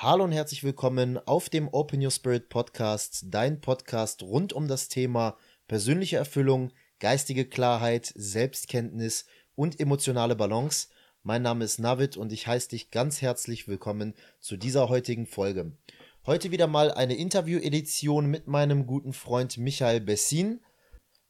[0.00, 4.86] Hallo und herzlich willkommen auf dem Open Your Spirit Podcast, dein Podcast rund um das
[4.86, 5.36] Thema
[5.66, 9.26] persönliche Erfüllung, geistige Klarheit, Selbstkenntnis
[9.56, 10.86] und emotionale Balance.
[11.24, 15.72] Mein Name ist Navid und ich heiße dich ganz herzlich willkommen zu dieser heutigen Folge.
[16.26, 20.60] Heute wieder mal eine Interview-Edition mit meinem guten Freund Michael Bessin.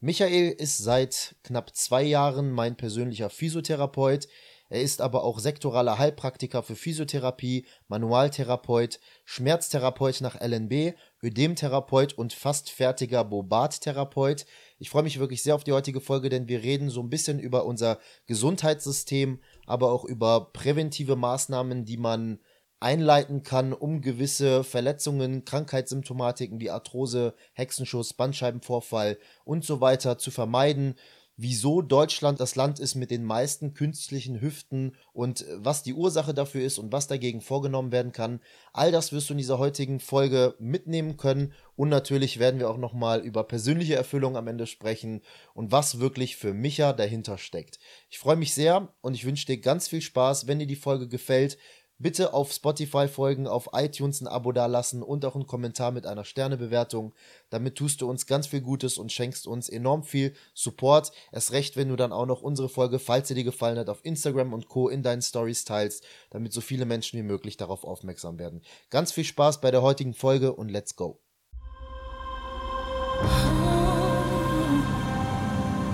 [0.01, 4.29] Michael ist seit knapp zwei Jahren mein persönlicher Physiotherapeut.
[4.71, 12.71] Er ist aber auch sektoraler Heilpraktiker für Physiotherapie, Manualtherapeut, Schmerztherapeut nach LNB, Ödemtherapeut und fast
[12.71, 14.45] fertiger Bobat-Therapeut.
[14.79, 17.39] Ich freue mich wirklich sehr auf die heutige Folge, denn wir reden so ein bisschen
[17.39, 22.39] über unser Gesundheitssystem, aber auch über präventive Maßnahmen, die man
[22.81, 30.95] einleiten kann, um gewisse Verletzungen, Krankheitssymptomatiken wie Arthrose, Hexenschuss, Bandscheibenvorfall und so weiter zu vermeiden
[31.39, 36.35] wieso Deutschland das Land ist mit den meisten künstlichen Hüften und äh, was die Ursache
[36.35, 38.41] dafür ist und was dagegen vorgenommen werden kann.
[38.73, 42.77] All das wirst du in dieser heutigen Folge mitnehmen können und natürlich werden wir auch
[42.77, 45.23] nochmal über persönliche Erfüllung am Ende sprechen
[45.55, 47.79] und was wirklich für Micha dahinter steckt.
[48.11, 51.07] Ich freue mich sehr und ich wünsche dir ganz viel Spaß, wenn dir die Folge
[51.07, 51.57] gefällt.
[52.01, 56.25] Bitte auf Spotify folgen, auf iTunes ein Abo dalassen und auch einen Kommentar mit einer
[56.25, 57.13] Sternebewertung.
[57.51, 61.11] Damit tust du uns ganz viel Gutes und schenkst uns enorm viel Support.
[61.33, 64.05] Erst recht, wenn du dann auch noch unsere Folge, falls sie dir gefallen hat, auf
[64.05, 64.89] Instagram und Co.
[64.89, 68.63] in deinen Stories teilst, damit so viele Menschen wie möglich darauf aufmerksam werden.
[68.91, 71.19] Ganz viel Spaß bei der heutigen Folge und let's go.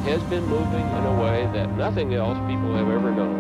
[0.05, 3.34] Has been moving in a way that nothing else people have ever known.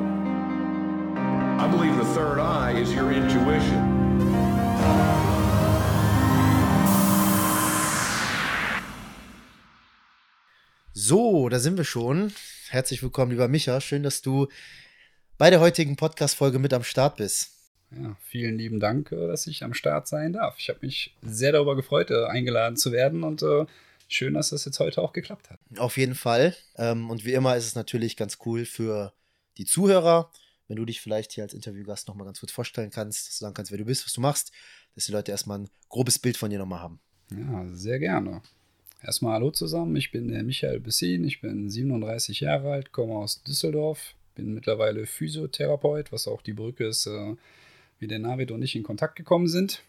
[1.56, 3.94] I believe the third eye is your intuition.
[10.92, 12.32] So, da sind wir schon.
[12.70, 13.80] Herzlich willkommen, lieber Micha.
[13.80, 14.48] Schön, dass du
[15.38, 17.52] bei der heutigen Podcast-Folge mit am Start bist.
[17.92, 20.56] Ja, vielen lieben Dank, äh, dass ich am Start sein darf.
[20.58, 23.66] Ich habe mich sehr darüber gefreut, äh, eingeladen zu werden und äh,
[24.08, 25.60] schön, dass das jetzt heute auch geklappt hat.
[25.78, 26.56] Auf jeden Fall.
[26.77, 29.12] Ähm, und wie immer ist es natürlich ganz cool für
[29.56, 30.32] die Zuhörer,
[30.74, 33.54] wenn du dich vielleicht hier als Interviewgast nochmal ganz kurz vorstellen kannst, dass du sagen
[33.54, 34.50] kannst, wer du bist, was du machst,
[34.96, 36.98] dass die Leute erstmal ein grobes Bild von dir nochmal haben.
[37.30, 38.42] Ja, sehr gerne.
[39.00, 43.44] Erstmal hallo zusammen, ich bin der Michael Bessin, ich bin 37 Jahre alt, komme aus
[43.44, 47.36] Düsseldorf, bin mittlerweile Physiotherapeut, was auch die Brücke ist, äh,
[48.00, 49.84] wie der Navid und ich in Kontakt gekommen sind.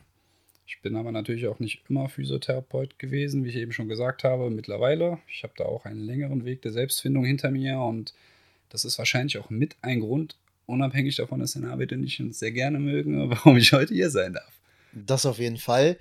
[0.67, 4.51] Ich bin aber natürlich auch nicht immer Physiotherapeut gewesen, wie ich eben schon gesagt habe,
[4.51, 5.17] mittlerweile.
[5.27, 8.13] Ich habe da auch einen längeren Weg der Selbstfindung hinter mir und
[8.69, 10.35] das ist wahrscheinlich auch mit ein Grund,
[10.65, 14.09] unabhängig davon, dass Herr Arbeit und ich uns sehr gerne mögen, warum ich heute hier
[14.09, 14.59] sein darf.
[14.93, 15.97] Das auf jeden Fall,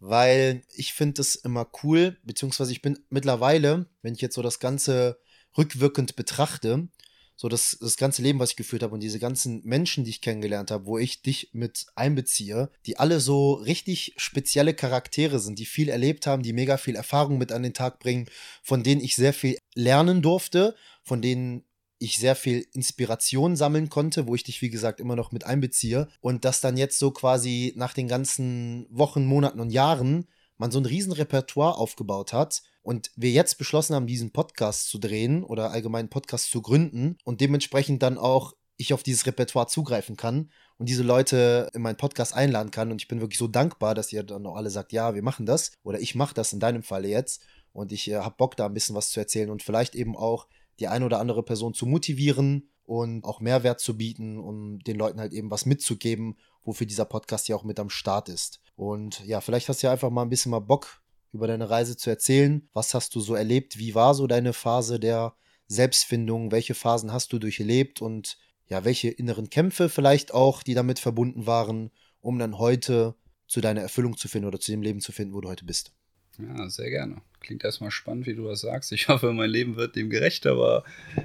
[0.00, 4.58] weil ich finde das immer cool, beziehungsweise ich bin mittlerweile, wenn ich jetzt so das
[4.58, 5.18] Ganze
[5.56, 6.88] rückwirkend betrachte,
[7.36, 10.20] so das, das ganze Leben, was ich geführt habe und diese ganzen Menschen, die ich
[10.20, 15.66] kennengelernt habe, wo ich dich mit einbeziehe, die alle so richtig spezielle Charaktere sind, die
[15.66, 18.26] viel erlebt haben, die mega viel Erfahrung mit an den Tag bringen,
[18.62, 21.64] von denen ich sehr viel lernen durfte, von denen
[21.98, 26.08] ich sehr viel Inspiration sammeln konnte, wo ich dich, wie gesagt, immer noch mit einbeziehe.
[26.20, 30.78] Und dass dann jetzt so quasi nach den ganzen Wochen, Monaten und Jahren man so
[30.78, 35.70] ein riesen Repertoire aufgebaut hat und wir jetzt beschlossen haben, diesen Podcast zu drehen oder
[35.70, 40.88] allgemeinen Podcast zu gründen und dementsprechend dann auch ich auf dieses Repertoire zugreifen kann und
[40.88, 42.90] diese Leute in meinen Podcast einladen kann.
[42.90, 45.46] Und ich bin wirklich so dankbar, dass ihr dann auch alle sagt, ja, wir machen
[45.46, 47.42] das oder ich mache das in deinem Falle jetzt.
[47.72, 50.46] Und ich äh, habe Bock, da ein bisschen was zu erzählen und vielleicht eben auch
[50.80, 55.20] die eine oder andere Person zu motivieren und auch Mehrwert zu bieten, um den Leuten
[55.20, 58.60] halt eben was mitzugeben, wofür dieser Podcast ja auch mit am Start ist.
[58.76, 61.02] Und ja, vielleicht hast du ja einfach mal ein bisschen mal Bock,
[61.32, 62.68] über deine Reise zu erzählen.
[62.72, 63.76] Was hast du so erlebt?
[63.76, 65.34] Wie war so deine Phase der
[65.66, 66.52] Selbstfindung?
[66.52, 68.00] Welche Phasen hast du durchlebt?
[68.00, 71.90] Und ja, welche inneren Kämpfe vielleicht auch, die damit verbunden waren,
[72.20, 75.40] um dann heute zu deiner Erfüllung zu finden oder zu dem Leben zu finden, wo
[75.40, 75.92] du heute bist?
[76.38, 77.16] Ja, sehr gerne.
[77.40, 78.92] Klingt erstmal spannend, wie du das sagst.
[78.92, 80.84] Ich hoffe, mein Leben wird dem gerecht, aber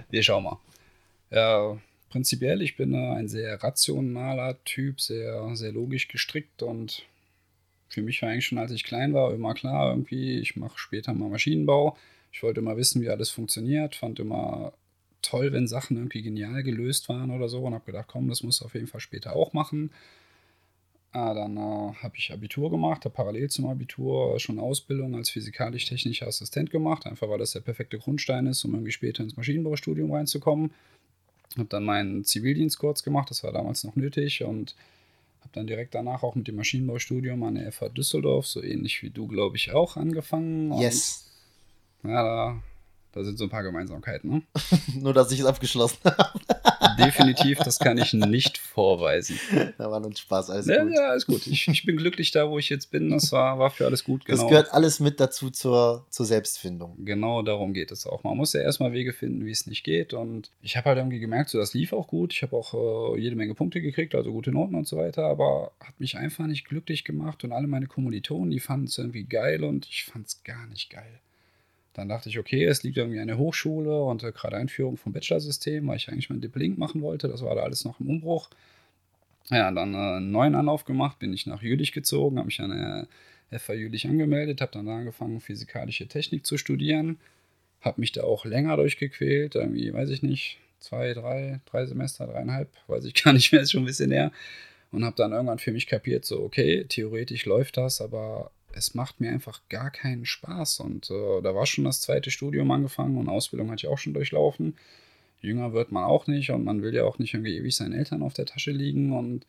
[0.10, 0.60] wir schauen mal.
[1.32, 1.78] Ja,
[2.10, 7.06] prinzipiell, ich bin ein sehr rationaler Typ, sehr, sehr logisch gestrickt und
[7.88, 11.14] für mich war eigentlich schon, als ich klein war, immer klar, irgendwie, ich mache später
[11.14, 11.98] mal Maschinenbau.
[12.32, 14.74] Ich wollte immer wissen, wie alles funktioniert, fand immer
[15.24, 18.62] toll, wenn Sachen irgendwie genial gelöst waren oder so und habe gedacht, komm, das muss
[18.62, 19.92] auf jeden Fall später auch machen.
[21.12, 26.28] Ah, dann äh, habe ich Abitur gemacht, habe parallel zum Abitur schon Ausbildung als physikalisch-technischer
[26.28, 30.72] Assistent gemacht, einfach weil das der perfekte Grundstein ist, um irgendwie später ins Maschinenbaustudium reinzukommen.
[31.58, 34.76] Habe dann meinen Zivildienst kurz gemacht, das war damals noch nötig und
[35.40, 39.10] habe dann direkt danach auch mit dem Maschinenbaustudium an der FH Düsseldorf, so ähnlich wie
[39.10, 40.72] du, glaube ich, auch angefangen.
[40.80, 41.28] Yes.
[42.04, 42.64] Und, ja, da
[43.12, 44.42] Da sind so ein paar Gemeinsamkeiten, ne?
[45.02, 46.40] Nur, dass ich es abgeschlossen habe.
[46.98, 49.40] Definitiv, das kann ich nicht vorweisen.
[49.78, 50.94] Da war nur Spaß, alles Ja, gut.
[50.94, 51.48] ja, alles gut.
[51.48, 53.10] Ich, ich bin glücklich da, wo ich jetzt bin.
[53.10, 54.24] Das war, war für alles gut.
[54.28, 54.50] Das Genau.
[54.50, 57.04] gehört alles mit dazu zur, zur Selbstfindung.
[57.06, 58.24] Genau darum geht es auch.
[58.24, 60.14] Man muss ja erstmal Wege finden, wie es nicht geht.
[60.14, 62.34] Und ich habe halt irgendwie gemerkt, so das lief auch gut.
[62.34, 65.72] Ich habe auch äh, jede Menge Punkte gekriegt, also gute Noten und so weiter, aber
[65.80, 67.44] hat mich einfach nicht glücklich gemacht.
[67.44, 70.90] Und alle meine Kommilitonen, die fanden es irgendwie geil und ich fand es gar nicht
[70.90, 71.20] geil.
[71.94, 75.88] Dann dachte ich, okay, es liegt irgendwie der Hochschule und äh, gerade Einführung vom Bachelorsystem,
[75.88, 77.28] weil ich eigentlich mein Diplink machen wollte.
[77.28, 78.50] Das war da alles noch im Umbruch.
[79.50, 83.08] Ja, dann äh, einen neuen Anlauf gemacht, bin ich nach Jülich gezogen, habe mich an
[83.50, 87.20] der FA Jülich angemeldet, habe dann da angefangen, physikalische Technik zu studieren.
[87.82, 92.70] Habe mich da auch länger durchgequält, irgendwie, weiß ich nicht, zwei, drei, drei Semester, dreieinhalb,
[92.88, 94.32] weiß ich gar nicht mehr, ist schon ein bisschen her.
[94.92, 99.20] Und habe dann irgendwann für mich kapiert, so, okay, theoretisch läuft das, aber es macht
[99.20, 100.80] mir einfach gar keinen Spaß.
[100.82, 104.14] Und äh, da war schon das zweite Studium angefangen und Ausbildung hatte ich auch schon
[104.14, 104.76] durchlaufen.
[105.42, 108.24] Jünger wird man auch nicht und man will ja auch nicht irgendwie ewig seinen Eltern
[108.24, 109.14] auf der Tasche liegen.
[109.14, 109.46] Und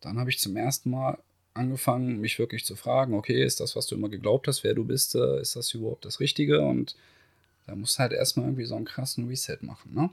[0.00, 1.18] dann habe ich zum ersten Mal
[1.54, 4.84] angefangen, mich wirklich zu fragen, okay, ist das, was du immer geglaubt hast, wer du
[4.84, 6.60] bist, äh, ist das überhaupt das Richtige?
[6.60, 6.96] Und
[7.66, 10.10] da musst du halt erstmal irgendwie so einen krassen Reset machen, ne?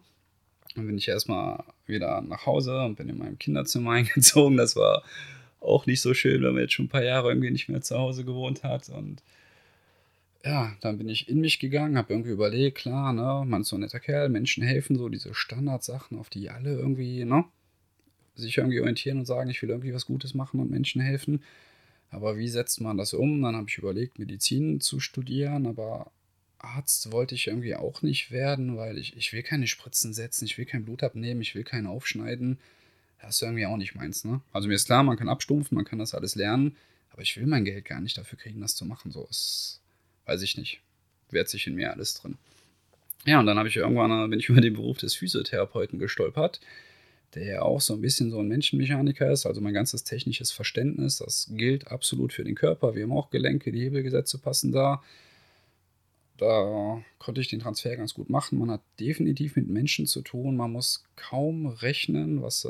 [0.76, 4.58] Dann bin ich erstmal wieder nach Hause und bin in meinem Kinderzimmer eingezogen.
[4.58, 5.04] Das war
[5.64, 7.98] auch nicht so schön, wenn man jetzt schon ein paar Jahre irgendwie nicht mehr zu
[7.98, 8.90] Hause gewohnt hat.
[8.90, 9.24] Und
[10.44, 13.78] ja, dann bin ich in mich gegangen, habe irgendwie überlegt, klar, ne, man ist so
[13.78, 17.46] ein netter Kerl, Menschen helfen, so diese Standardsachen, auf die alle irgendwie, ne,
[18.36, 21.44] sich irgendwie orientieren und sagen, ich will irgendwie was Gutes machen und Menschen helfen.
[22.10, 23.42] Aber wie setzt man das um?
[23.42, 26.12] Dann habe ich überlegt, Medizin zu studieren, aber
[26.60, 30.58] Arzt wollte ich irgendwie auch nicht werden, weil ich, ich will keine Spritzen setzen, ich
[30.58, 32.58] will kein Blut abnehmen, ich will keinen aufschneiden.
[33.24, 34.42] Das ist irgendwie auch nicht meins, ne?
[34.52, 36.76] Also mir ist klar, man kann abstumpfen, man kann das alles lernen,
[37.10, 39.12] aber ich will mein Geld gar nicht dafür kriegen, das zu machen.
[39.12, 39.80] So ist,
[40.26, 40.82] weiß ich nicht.
[41.32, 42.38] Wehrt sich in mir alles drin.
[43.26, 46.60] Ja, und dann habe ich irgendwann, äh, bin ich über den Beruf des Physiotherapeuten gestolpert,
[47.34, 49.46] der ja auch so ein bisschen so ein Menschenmechaniker ist.
[49.46, 52.94] Also mein ganzes technisches Verständnis, das gilt absolut für den Körper.
[52.94, 55.02] Wir haben auch Gelenke, die Hebelgesetze passen da.
[56.38, 58.60] Da konnte ich den Transfer ganz gut machen.
[58.60, 60.56] Man hat definitiv mit Menschen zu tun.
[60.58, 62.70] Man muss kaum rechnen, was äh,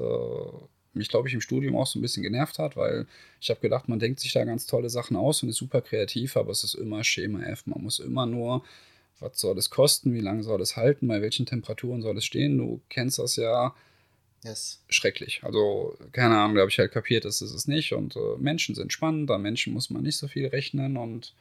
[0.93, 3.07] mich, glaube ich, im Studium auch so ein bisschen genervt hat, weil
[3.41, 6.37] ich habe gedacht, man denkt sich da ganz tolle Sachen aus und ist super kreativ,
[6.37, 7.65] aber es ist immer Schema F.
[7.65, 8.63] Man muss immer nur,
[9.19, 12.57] was soll es kosten, wie lange soll es halten, bei welchen Temperaturen soll es stehen.
[12.57, 13.73] Du kennst das ja
[14.43, 14.81] Yes.
[14.89, 15.39] schrecklich.
[15.43, 17.93] Also, keine Ahnung, da habe ich halt kapiert, das ist es nicht.
[17.93, 21.33] Und äh, Menschen sind spannend, an Menschen muss man nicht so viel rechnen und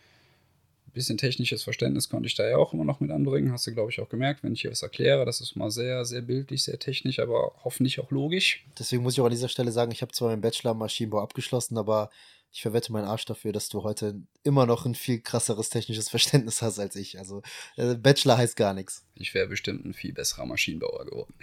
[0.93, 3.53] bisschen technisches Verständnis konnte ich da ja auch immer noch mit anbringen.
[3.53, 5.25] Hast du, glaube ich, auch gemerkt, wenn ich hier was erkläre.
[5.25, 8.65] Das ist mal sehr, sehr bildlich, sehr technisch, aber hoffentlich auch logisch.
[8.79, 11.21] Deswegen muss ich auch an dieser Stelle sagen, ich habe zwar meinen Bachelor im Maschinenbau
[11.21, 12.11] abgeschlossen, aber
[12.55, 16.61] ich verwette meinen Arsch dafür, dass du heute immer noch ein viel krasseres technisches Verständnis
[16.61, 17.19] hast als ich.
[17.19, 17.43] Also
[17.77, 19.07] äh, Bachelor heißt gar nichts.
[19.15, 21.35] Ich wäre bestimmt ein viel besserer Maschinenbauer geworden.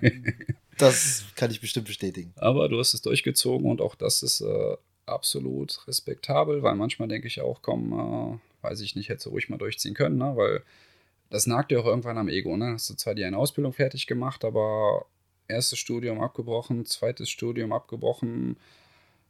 [0.76, 2.32] Das kann ich bestimmt bestätigen.
[2.36, 7.28] Aber du hast es durchgezogen und auch das ist äh, absolut respektabel, weil manchmal denke
[7.28, 10.32] ich auch, komm, äh, weiß ich nicht, hätte ruhig mal durchziehen können, ne?
[10.36, 10.62] weil
[11.30, 12.56] das nagt ja auch irgendwann am Ego.
[12.56, 12.72] Ne?
[12.72, 15.06] Hast du zwar die eine Ausbildung fertig gemacht, aber
[15.48, 18.56] erstes Studium abgebrochen, zweites Studium abgebrochen.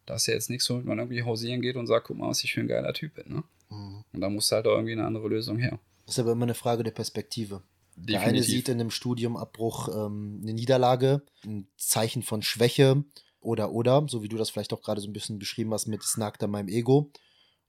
[0.07, 2.45] Das ist ja jetzt nichts, womit man irgendwie hausieren geht und sagt, guck mal, was
[2.45, 3.35] ich für ein geiler Typ bin.
[3.35, 3.43] Ne?
[3.71, 4.05] Mhm.
[4.13, 5.79] Und da muss halt auch irgendwie eine andere Lösung her.
[6.07, 7.63] Das ist aber immer eine Frage der Perspektive.
[7.97, 8.55] Der eine Definitiv.
[8.55, 13.05] sieht in einem Studiumabbruch ähm, eine Niederlage, ein Zeichen von Schwäche
[13.41, 16.03] oder oder, so wie du das vielleicht auch gerade so ein bisschen beschrieben hast mit
[16.03, 17.13] es nagt an meinem Ego.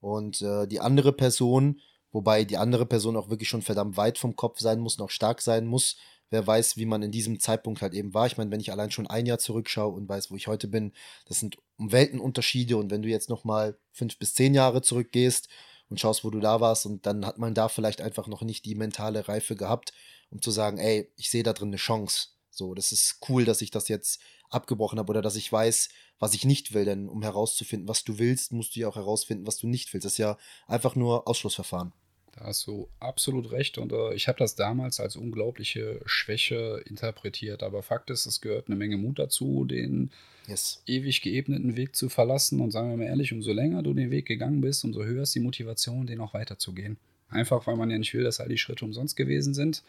[0.00, 1.80] Und äh, die andere Person,
[2.12, 5.40] wobei die andere Person auch wirklich schon verdammt weit vom Kopf sein muss auch stark
[5.42, 5.96] sein muss,
[6.30, 8.26] wer weiß, wie man in diesem Zeitpunkt halt eben war.
[8.26, 10.92] Ich meine, wenn ich allein schon ein Jahr zurückschaue und weiß, wo ich heute bin,
[11.26, 12.76] das sind Weltenunterschiede.
[12.76, 15.48] Und wenn du jetzt nochmal fünf bis zehn Jahre zurückgehst
[15.88, 18.64] und schaust, wo du da warst, und dann hat man da vielleicht einfach noch nicht
[18.64, 19.92] die mentale Reife gehabt,
[20.30, 22.28] um zu sagen, ey, ich sehe da drin eine Chance.
[22.50, 25.88] So, das ist cool, dass ich das jetzt abgebrochen habe oder dass ich weiß,
[26.18, 26.84] was ich nicht will.
[26.84, 30.04] Denn um herauszufinden, was du willst, musst du ja auch herausfinden, was du nicht willst.
[30.04, 31.92] Das ist ja einfach nur Ausschlussverfahren.
[32.32, 37.62] Da hast du absolut recht und äh, ich habe das damals als unglaubliche Schwäche interpretiert.
[37.62, 40.10] Aber Fakt ist, es gehört eine Menge Mut dazu, den
[40.46, 40.82] Yes.
[40.86, 42.60] ewig geebneten Weg zu verlassen.
[42.60, 45.34] Und sagen wir mal ehrlich, umso länger du den Weg gegangen bist, umso höher ist
[45.34, 46.98] die Motivation, den auch weiterzugehen.
[47.30, 49.82] Einfach, weil man ja nicht will, dass all die Schritte umsonst gewesen sind.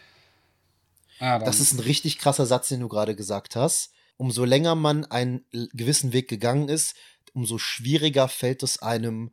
[1.20, 3.92] Ah, Das ist ein richtig krasser Satz, den du gerade gesagt hast.
[4.18, 6.96] Umso länger man einen gewissen Weg gegangen ist,
[7.34, 9.32] umso schwieriger fällt es einem,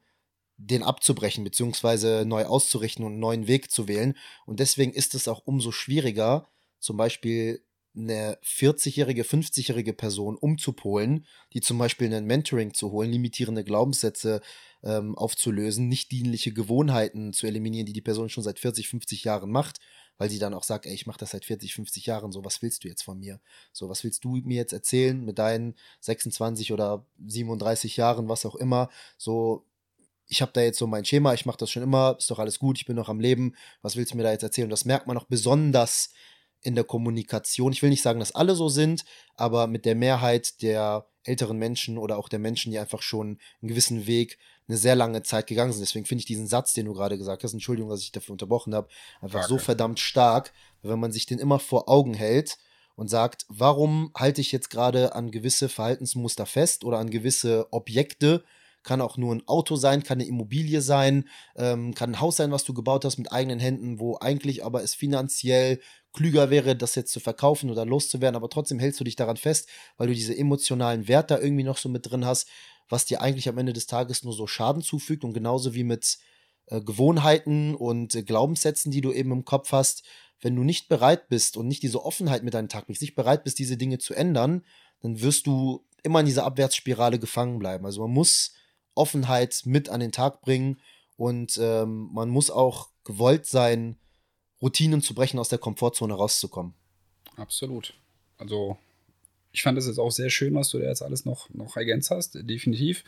[0.57, 4.17] den abzubrechen, beziehungsweise neu auszurichten und einen neuen Weg zu wählen.
[4.47, 6.49] Und deswegen ist es auch umso schwieriger,
[6.79, 7.64] zum Beispiel
[7.97, 14.43] eine 40-jährige, 50-jährige Person umzupolen, die zum Beispiel ein Mentoring zu holen, limitierende Glaubenssätze
[14.83, 19.50] ähm, aufzulösen, nicht dienliche Gewohnheiten zu eliminieren, die die Person schon seit 40, 50 Jahren
[19.50, 19.79] macht,
[20.18, 22.62] weil sie dann auch sagt, ey, ich mache das seit 40, 50 Jahren, so was
[22.62, 23.40] willst du jetzt von mir?
[23.73, 28.54] So was willst du mir jetzt erzählen mit deinen 26 oder 37 Jahren, was auch
[28.54, 28.90] immer?
[29.16, 29.66] So
[30.26, 32.59] ich habe da jetzt so mein Schema, ich mache das schon immer, ist doch alles
[32.59, 34.66] gut, ich bin noch am Leben, was willst du mir da jetzt erzählen?
[34.66, 36.11] Und das merkt man auch besonders
[36.64, 37.73] in der Kommunikation.
[37.73, 39.04] Ich will nicht sagen, dass alle so sind,
[39.37, 43.68] aber mit der Mehrheit der älteren Menschen oder auch der Menschen, die einfach schon einen
[43.68, 45.83] gewissen Weg eine sehr lange Zeit gegangen sind.
[45.83, 48.75] Deswegen finde ich diesen Satz, den du gerade gesagt hast, Entschuldigung, dass ich dafür unterbrochen
[48.75, 48.88] habe,
[49.21, 49.49] einfach Frage.
[49.49, 50.52] so verdammt stark,
[50.83, 52.59] wenn man sich den immer vor Augen hält
[52.97, 58.44] und sagt, warum halte ich jetzt gerade an gewisse Verhaltensmuster fest oder an gewisse Objekte,
[58.85, 62.53] kann auch nur ein Auto sein, kann eine Immobilie sein, ähm, kann ein Haus sein,
[62.53, 65.81] was du gebaut hast mit eigenen Händen, wo eigentlich aber es finanziell
[66.12, 69.69] klüger wäre, das jetzt zu verkaufen oder loszuwerden, aber trotzdem hältst du dich daran fest,
[69.97, 72.49] weil du diese emotionalen Werte da irgendwie noch so mit drin hast,
[72.88, 75.25] was dir eigentlich am Ende des Tages nur so Schaden zufügt.
[75.25, 76.19] Und genauso wie mit
[76.67, 80.05] äh, Gewohnheiten und äh, Glaubenssätzen, die du eben im Kopf hast,
[80.41, 83.45] wenn du nicht bereit bist und nicht diese Offenheit mit deinem Tag bringst, nicht bereit
[83.45, 84.64] bist, diese Dinge zu ändern,
[85.00, 87.87] dann wirst du immer in dieser Abwärtsspirale gefangen bleiben.
[87.87, 88.53] Also man muss
[88.95, 90.81] Offenheit mit an den Tag bringen
[91.17, 93.97] und ähm, man muss auch gewollt sein,
[94.61, 96.75] Routinen zu brechen, aus der Komfortzone rauszukommen.
[97.37, 97.95] Absolut.
[98.39, 98.79] Also
[99.53, 102.11] ich fand es jetzt auch sehr schön, was du da jetzt alles noch, noch ergänzt
[102.11, 103.05] hast, definitiv.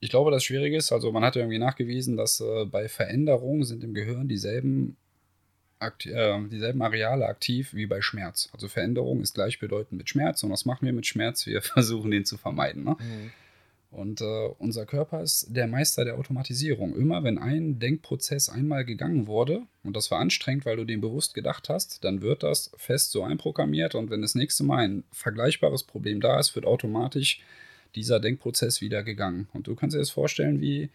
[0.00, 3.64] Ich glaube, das Schwierige ist, also man hat ja irgendwie nachgewiesen, dass äh, bei Veränderungen
[3.64, 4.96] sind im Gehirn dieselben,
[5.80, 5.90] äh,
[6.50, 8.48] dieselben Areale aktiv wie bei Schmerz.
[8.52, 10.42] Also Veränderung ist gleichbedeutend mit Schmerz.
[10.42, 11.46] Und was machen wir mit Schmerz?
[11.46, 12.84] Wir versuchen den zu vermeiden.
[12.84, 12.96] Ne?
[12.98, 13.30] Mhm.
[13.94, 16.96] Und äh, unser Körper ist der Meister der Automatisierung.
[16.96, 21.32] Immer wenn ein Denkprozess einmal gegangen wurde, und das war anstrengend, weil du den bewusst
[21.32, 23.94] gedacht hast, dann wird das fest so einprogrammiert.
[23.94, 27.40] Und wenn das nächste Mal ein vergleichbares Problem da ist, wird automatisch
[27.94, 29.48] dieser Denkprozess wieder gegangen.
[29.52, 30.90] Und du kannst dir das vorstellen wie,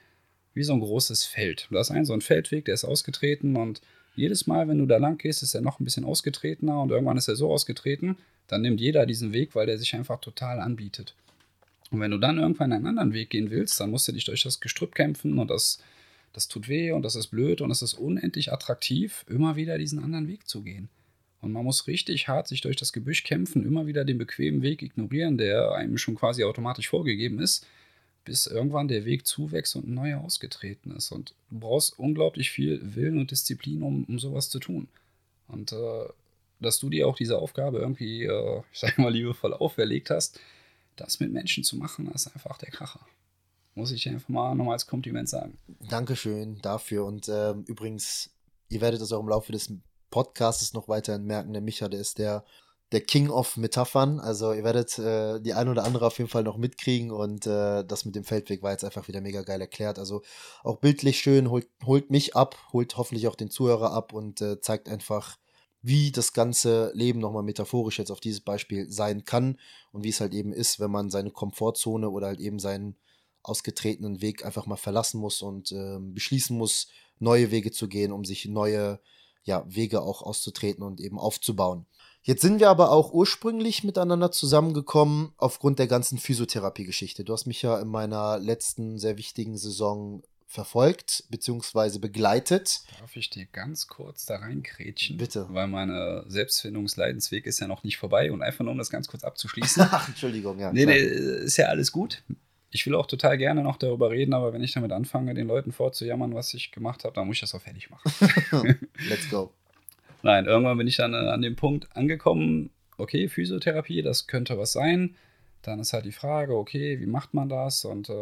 [0.53, 1.67] wie so ein großes Feld.
[1.71, 3.81] Da ist ein so ein Feldweg, der ist ausgetreten und
[4.15, 7.15] jedes Mal, wenn du da lang gehst, ist er noch ein bisschen ausgetretener und irgendwann
[7.15, 11.15] ist er so ausgetreten, dann nimmt jeder diesen Weg, weil der sich einfach total anbietet.
[11.91, 14.43] Und wenn du dann irgendwann einen anderen Weg gehen willst, dann musst du dich durch
[14.43, 15.81] das Gestrüpp kämpfen und das,
[16.33, 20.03] das tut weh und das ist blöd und es ist unendlich attraktiv, immer wieder diesen
[20.03, 20.89] anderen Weg zu gehen.
[21.41, 24.81] Und man muss richtig hart sich durch das Gebüsch kämpfen, immer wieder den bequemen Weg
[24.81, 27.65] ignorieren, der einem schon quasi automatisch vorgegeben ist,
[28.25, 31.11] bis irgendwann der Weg zuwächst und ein neuer ausgetreten ist.
[31.11, 34.89] Und du brauchst unglaublich viel Willen und Disziplin, um, um sowas zu tun.
[35.47, 36.05] Und äh,
[36.59, 40.39] dass du dir auch diese Aufgabe irgendwie, äh, ich sage mal, liebevoll auferlegt hast,
[40.99, 43.05] das mit Menschen zu machen, ist einfach der Kracher.
[43.75, 45.57] Muss ich einfach mal nochmal als Kompliment sagen.
[45.89, 47.05] Dankeschön dafür.
[47.05, 48.31] Und äh, übrigens,
[48.67, 49.71] ihr werdet das auch im Laufe des
[50.09, 51.53] Podcasts noch weiterhin merken.
[51.53, 52.43] Der Micha, der ist der,
[52.91, 54.19] der King of Metaphern.
[54.19, 57.11] Also ihr werdet äh, die ein oder andere auf jeden Fall noch mitkriegen.
[57.11, 59.99] Und äh, das mit dem Feldweg war jetzt einfach wieder mega geil erklärt.
[59.99, 60.23] Also
[60.63, 64.59] auch bildlich schön, holt, holt mich ab, holt hoffentlich auch den Zuhörer ab und äh,
[64.59, 65.37] zeigt einfach,
[65.81, 69.57] wie das ganze Leben nochmal metaphorisch jetzt auf dieses Beispiel sein kann
[69.91, 72.97] und wie es halt eben ist, wenn man seine Komfortzone oder halt eben seinen
[73.43, 76.87] ausgetretenen Weg einfach mal verlassen muss und äh, beschließen muss,
[77.19, 78.99] neue Wege zu gehen, um sich neue
[79.43, 81.85] ja, Wege auch auszutreten und eben aufzubauen.
[82.21, 87.23] Jetzt sind wir aber auch ursprünglich miteinander zusammengekommen aufgrund der ganzen Physiotherapie-Geschichte.
[87.23, 91.99] Du hast mich ja in meiner letzten sehr wichtigen Saison verfolgt bzw.
[91.99, 92.79] begleitet.
[92.99, 95.17] Darf ich dir ganz kurz da reinkrätschen?
[95.17, 95.45] Bitte.
[95.51, 99.23] Weil meine Selbstfindungsleidensweg ist ja noch nicht vorbei und einfach nur um das ganz kurz
[99.23, 99.83] abzuschließen.
[99.91, 100.73] Ach, Entschuldigung, ja.
[100.73, 102.23] Nee, nee, ist ja alles gut.
[102.71, 105.71] Ich will auch total gerne noch darüber reden, aber wenn ich damit anfange, den Leuten
[105.71, 108.11] vorzujammern, was ich gemacht habe, dann muss ich das auch fertig machen.
[109.07, 109.53] Let's go.
[110.23, 114.71] Nein, irgendwann bin ich dann äh, an dem Punkt angekommen, okay, Physiotherapie, das könnte was
[114.71, 115.15] sein.
[115.61, 117.85] Dann ist halt die Frage, okay, wie macht man das?
[117.85, 118.13] Und äh,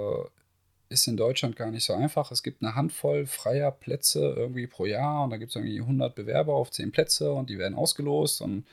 [0.89, 2.31] ist in Deutschland gar nicht so einfach.
[2.31, 6.15] Es gibt eine Handvoll freier Plätze irgendwie pro Jahr und da gibt es irgendwie 100
[6.15, 8.65] Bewerber auf 10 Plätze und die werden ausgelost und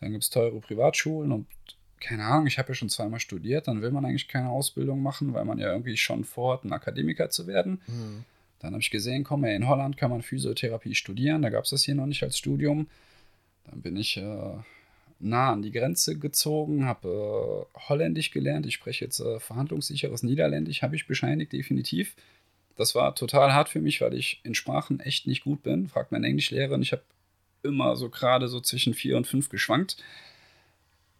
[0.00, 1.46] dann gibt es teure Privatschulen und
[2.00, 5.32] keine Ahnung, ich habe ja schon zweimal studiert, dann will man eigentlich keine Ausbildung machen,
[5.32, 7.80] weil man ja irgendwie schon vorhat, ein Akademiker zu werden.
[7.86, 8.24] Mhm.
[8.58, 11.70] Dann habe ich gesehen, komm, ey, in Holland kann man Physiotherapie studieren, da gab es
[11.70, 12.88] das hier noch nicht als Studium.
[13.64, 14.56] Dann bin ich äh,
[15.24, 18.66] nah an die Grenze gezogen, habe äh, Holländisch gelernt.
[18.66, 22.14] Ich spreche jetzt äh, verhandlungssicheres Niederländisch, habe ich bescheinigt, definitiv.
[22.76, 25.88] Das war total hart für mich, weil ich in Sprachen echt nicht gut bin.
[25.88, 27.02] Fragt meine Englischlehrerin, ich habe
[27.62, 29.96] immer so gerade so zwischen vier und fünf geschwankt.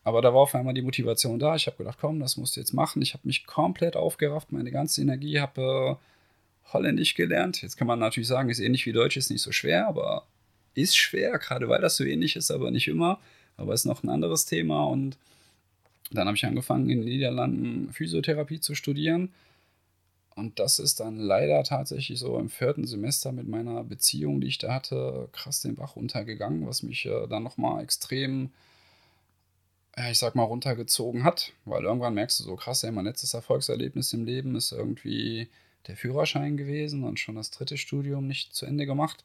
[0.03, 1.57] Aber da war auf einmal die Motivation da.
[1.57, 3.01] Ich habe gedacht, komm, das musst du jetzt machen.
[3.01, 7.63] Ich habe mich komplett aufgerafft, meine ganze Energie, habe äh, Holländisch gelernt.
[7.63, 10.27] Jetzt kann man natürlich sagen, ist ähnlich wie Deutsch, ist nicht so schwer, aber
[10.75, 13.19] ist schwer, gerade weil das so ähnlich ist, aber nicht immer
[13.57, 14.85] aber ist noch ein anderes Thema.
[14.85, 15.17] Und
[16.11, 19.33] dann habe ich angefangen, in den Niederlanden Physiotherapie zu studieren.
[20.35, 24.59] Und das ist dann leider tatsächlich so im vierten Semester mit meiner Beziehung, die ich
[24.59, 28.51] da hatte, krass den Bach runtergegangen, was mich äh, dann nochmal extrem,
[30.11, 31.53] ich sag mal, runtergezogen hat.
[31.65, 35.49] Weil irgendwann merkst du so, krass, ey, mein letztes Erfolgserlebnis im Leben ist irgendwie
[35.87, 39.23] der Führerschein gewesen und schon das dritte Studium nicht zu Ende gemacht.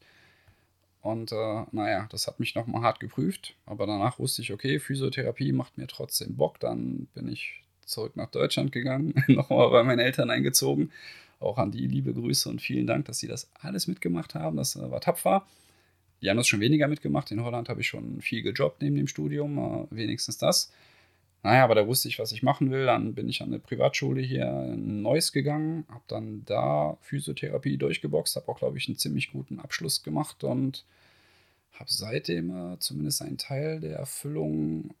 [1.02, 3.54] Und äh, naja, das hat mich nochmal hart geprüft.
[3.66, 6.60] Aber danach wusste ich, okay, Physiotherapie macht mir trotzdem Bock.
[6.60, 10.92] Dann bin ich zurück nach Deutschland gegangen, nochmal bei meinen Eltern eingezogen.
[11.40, 14.56] Auch an die liebe Grüße und vielen Dank, dass sie das alles mitgemacht haben.
[14.58, 15.46] Das äh, war tapfer.
[16.20, 17.30] Die haben das schon weniger mitgemacht.
[17.30, 20.70] In Holland habe ich schon viel gejobbt neben dem Studium, äh, wenigstens das.
[21.42, 22.86] Naja, aber da wusste ich, was ich machen will.
[22.86, 28.36] Dann bin ich an eine Privatschule hier in Neuss gegangen, habe dann da Physiotherapie durchgeboxt,
[28.36, 30.84] habe auch, glaube ich, einen ziemlich guten Abschluss gemacht und
[31.72, 34.94] habe seitdem äh, zumindest einen Teil der Erfüllung,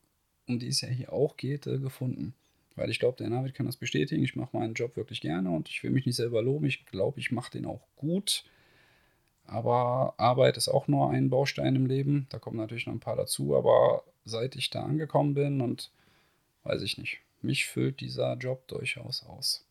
[0.48, 2.34] um die es ja hier auch geht, äh, gefunden.
[2.74, 4.24] Weil ich glaube, der David kann das bestätigen.
[4.24, 6.64] Ich mache meinen Job wirklich gerne und ich will mich nicht selber loben.
[6.66, 8.44] Ich glaube, ich mache den auch gut.
[9.44, 12.26] Aber Arbeit ist auch nur ein Baustein im Leben.
[12.30, 13.56] Da kommen natürlich noch ein paar dazu.
[13.56, 15.90] Aber seit ich da angekommen bin und
[16.64, 19.66] weiß ich nicht, mich füllt dieser Job durchaus aus.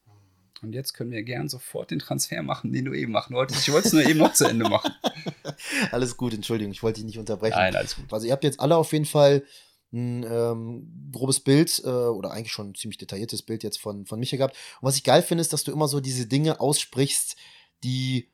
[0.62, 3.66] Und jetzt können wir gern sofort den Transfer machen, den du eben machen wolltest.
[3.66, 4.94] Ich wollte es nur eben noch zu Ende machen.
[5.92, 7.58] Alles gut, Entschuldigung, ich wollte dich nicht unterbrechen.
[7.58, 8.12] Nein, alles gut.
[8.12, 9.44] Also ihr habt jetzt alle auf jeden Fall
[9.92, 14.20] ein ähm, grobes Bild äh, oder eigentlich schon ein ziemlich detailliertes Bild jetzt von, von
[14.20, 14.56] Micha gehabt.
[14.82, 17.36] Und was ich geil finde, ist, dass du immer so diese Dinge aussprichst,
[17.84, 18.30] die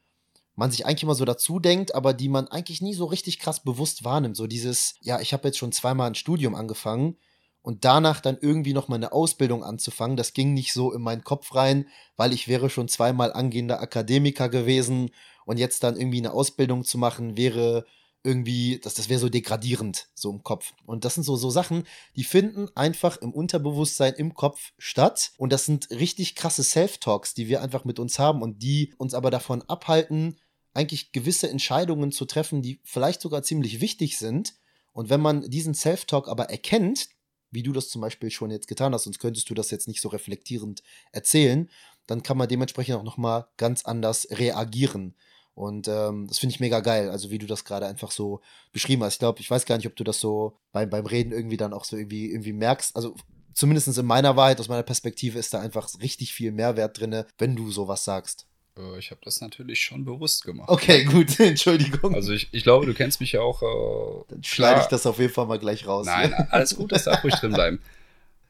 [0.56, 3.64] man sich eigentlich immer so dazu denkt, aber die man eigentlich nie so richtig krass
[3.64, 4.36] bewusst wahrnimmt.
[4.36, 7.18] So dieses, ja, ich habe jetzt schon zweimal ein Studium angefangen
[7.66, 11.24] und danach dann irgendwie noch mal eine Ausbildung anzufangen, das ging nicht so in meinen
[11.24, 15.10] Kopf rein, weil ich wäre schon zweimal angehender Akademiker gewesen
[15.48, 17.88] und jetzt dann irgendwie eine Ausbildung zu machen, wäre
[18.24, 20.74] irgendwie, das, das wäre so degradierend, so im Kopf.
[20.86, 25.32] Und das sind so, so Sachen, die finden einfach im Unterbewusstsein, im Kopf statt.
[25.38, 29.16] Und das sind richtig krasse Self-Talks, die wir einfach mit uns haben und die uns
[29.16, 30.38] aber davon abhalten,
[30.76, 34.54] eigentlich gewisse Entscheidungen zu treffen, die vielleicht sogar ziemlich wichtig sind.
[34.92, 37.10] Und wenn man diesen Self-Talk aber erkennt,
[37.56, 40.02] wie du das zum Beispiel schon jetzt getan hast, sonst könntest du das jetzt nicht
[40.02, 41.70] so reflektierend erzählen,
[42.06, 45.16] dann kann man dementsprechend auch nochmal ganz anders reagieren.
[45.56, 48.42] Und ähm, das finde ich mega geil, also wie du das gerade einfach so
[48.74, 49.14] beschrieben hast.
[49.14, 51.74] Ich glaube, ich weiß gar nicht, ob du das so beim, beim Reden irgendwie dann
[51.74, 52.96] auch so irgendwie, irgendwie merkst.
[52.96, 53.16] Also
[53.54, 57.56] zumindest in meiner Wahrheit, aus meiner Perspektive, ist da einfach richtig viel Mehrwert drin, wenn
[57.56, 58.48] du sowas sagst.
[58.78, 60.70] Äh, ich habe das natürlich schon bewusst gemacht.
[60.70, 62.14] Okay, gut, Entschuldigung.
[62.16, 63.62] Also ich, ich glaube, du kennst mich ja auch.
[63.62, 66.06] Äh, Dann schneide ich das auf jeden Fall mal gleich raus.
[66.06, 67.80] Nein, alles gut, das darf ruhig drin bleiben.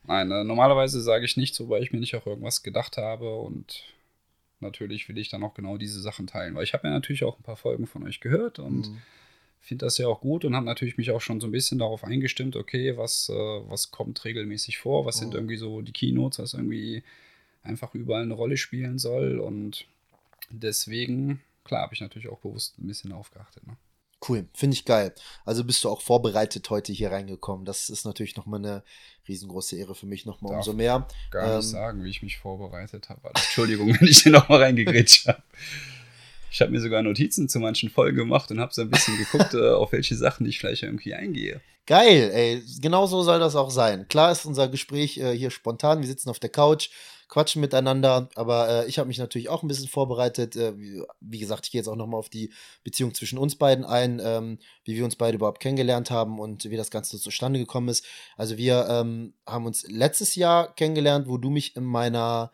[0.07, 3.35] Nein, äh, normalerweise sage ich nicht so, weil ich mir nicht auch irgendwas gedacht habe
[3.35, 3.83] und
[4.59, 7.39] natürlich will ich dann auch genau diese Sachen teilen, weil ich habe ja natürlich auch
[7.39, 9.01] ein paar Folgen von euch gehört und mhm.
[9.59, 12.03] finde das ja auch gut und habe natürlich mich auch schon so ein bisschen darauf
[12.03, 15.19] eingestimmt, okay, was, äh, was kommt regelmäßig vor, was mhm.
[15.19, 17.03] sind irgendwie so die Keynotes, was irgendwie
[17.63, 19.87] einfach überall eine Rolle spielen soll und
[20.49, 23.65] deswegen, klar, habe ich natürlich auch bewusst ein bisschen aufgeachtet.
[23.67, 23.77] Ne?
[24.27, 25.13] Cool, finde ich geil.
[25.43, 27.65] Also bist du auch vorbereitet heute hier reingekommen.
[27.65, 28.83] Das ist natürlich nochmal eine
[29.27, 31.07] riesengroße Ehre für mich, nochmal umso mehr.
[31.31, 33.21] Gar ähm, nicht sagen, wie ich mich vorbereitet habe.
[33.25, 35.43] Also, Entschuldigung, wenn ich hier nochmal reingegrätscht habe.
[36.51, 39.53] Ich habe mir sogar Notizen zu manchen Folgen gemacht und habe so ein bisschen geguckt,
[39.53, 41.61] äh, auf welche Sachen ich vielleicht irgendwie eingehe.
[41.85, 42.63] Geil, ey.
[42.81, 44.07] Genau so soll das auch sein.
[44.07, 45.99] Klar ist unser Gespräch äh, hier spontan.
[45.99, 46.89] Wir sitzen auf der Couch,
[47.27, 48.29] quatschen miteinander.
[48.35, 50.55] Aber äh, ich habe mich natürlich auch ein bisschen vorbereitet.
[50.55, 52.51] Äh, wie, wie, gesagt, ich gehe jetzt auch nochmal auf die
[52.83, 56.77] Beziehung zwischen uns beiden ein, ähm, wie wir uns beide überhaupt kennengelernt haben und wie
[56.77, 58.05] das Ganze zustande gekommen ist.
[58.37, 62.51] Also wir ähm, haben uns letztes Jahr kennengelernt, wo du mich in meiner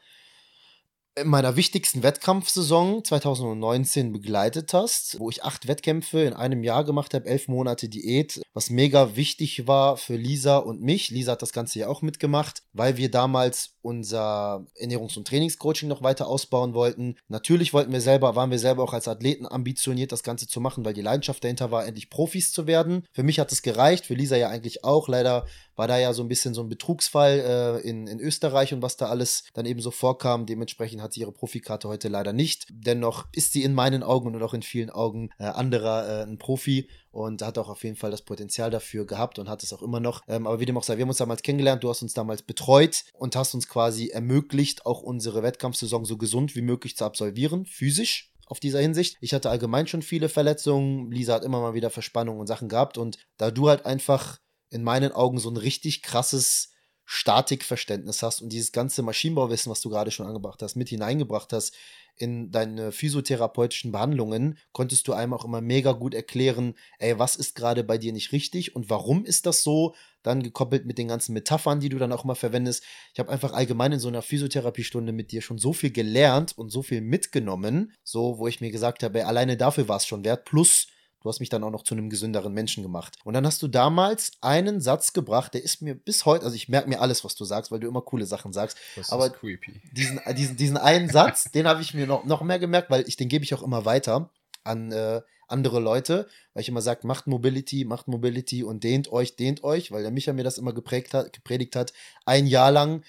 [1.15, 7.13] in meiner wichtigsten Wettkampfsaison 2019 begleitet hast, wo ich acht Wettkämpfe in einem Jahr gemacht
[7.13, 11.09] habe, elf Monate Diät, was mega wichtig war für Lisa und mich.
[11.09, 16.01] Lisa hat das Ganze ja auch mitgemacht, weil wir damals unser Ernährungs- und Trainingscoaching noch
[16.01, 17.15] weiter ausbauen wollten.
[17.27, 20.85] Natürlich wollten wir selber, waren wir selber auch als Athleten ambitioniert, das Ganze zu machen,
[20.85, 23.05] weil die Leidenschaft dahinter war, endlich Profis zu werden.
[23.11, 25.09] Für mich hat es gereicht, für Lisa ja eigentlich auch.
[25.09, 28.81] Leider war da ja so ein bisschen so ein Betrugsfall äh, in, in Österreich und
[28.81, 30.45] was da alles dann eben so vorkam.
[30.45, 32.67] Dementsprechend hat sie ihre Profikarte heute leider nicht.
[32.69, 36.37] Dennoch ist sie in meinen Augen und auch in vielen Augen äh, anderer äh, ein
[36.37, 39.81] Profi und hat auch auf jeden Fall das Potenzial dafür gehabt und hat es auch
[39.81, 40.21] immer noch.
[40.27, 42.41] Ähm, aber wie dem auch sei, wir haben uns damals kennengelernt, du hast uns damals
[42.41, 47.65] betreut und hast uns quasi ermöglicht, auch unsere Wettkampfsaison so gesund wie möglich zu absolvieren,
[47.65, 49.17] physisch auf dieser Hinsicht.
[49.21, 51.09] Ich hatte allgemein schon viele Verletzungen.
[51.09, 52.97] Lisa hat immer mal wieder Verspannungen und Sachen gehabt.
[52.97, 54.39] Und da du halt einfach
[54.71, 56.71] in meinen Augen so ein richtig krasses
[57.05, 61.75] Statikverständnis hast und dieses ganze Maschinenbauwissen, was du gerade schon angebracht hast, mit hineingebracht hast
[62.15, 67.55] in deine physiotherapeutischen Behandlungen, konntest du einem auch immer mega gut erklären, ey, was ist
[67.55, 69.95] gerade bei dir nicht richtig und warum ist das so?
[70.23, 72.83] Dann gekoppelt mit den ganzen Metaphern, die du dann auch immer verwendest.
[73.13, 76.69] Ich habe einfach allgemein in so einer Physiotherapiestunde mit dir schon so viel gelernt und
[76.69, 80.45] so viel mitgenommen, so wo ich mir gesagt habe, alleine dafür war es schon wert,
[80.45, 80.87] plus
[81.21, 83.17] Du hast mich dann auch noch zu einem gesünderen Menschen gemacht.
[83.23, 86.67] Und dann hast du damals einen Satz gebracht, der ist mir bis heute, also ich
[86.67, 88.77] merke mir alles, was du sagst, weil du immer coole Sachen sagst.
[88.95, 89.81] Das aber ist creepy.
[89.91, 93.07] Diesen, äh, diesen, diesen einen Satz, den habe ich mir noch, noch mehr gemerkt, weil
[93.07, 94.31] ich den gebe ich auch immer weiter
[94.63, 99.35] an äh, andere Leute, weil ich immer sage, macht Mobility, macht Mobility und dehnt euch,
[99.35, 101.93] dehnt euch, weil der Micha mir das immer geprägt hat, gepredigt hat,
[102.25, 103.03] ein Jahr lang.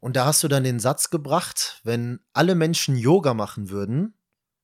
[0.00, 4.14] Und da hast du dann den Satz gebracht, wenn alle Menschen Yoga machen würden,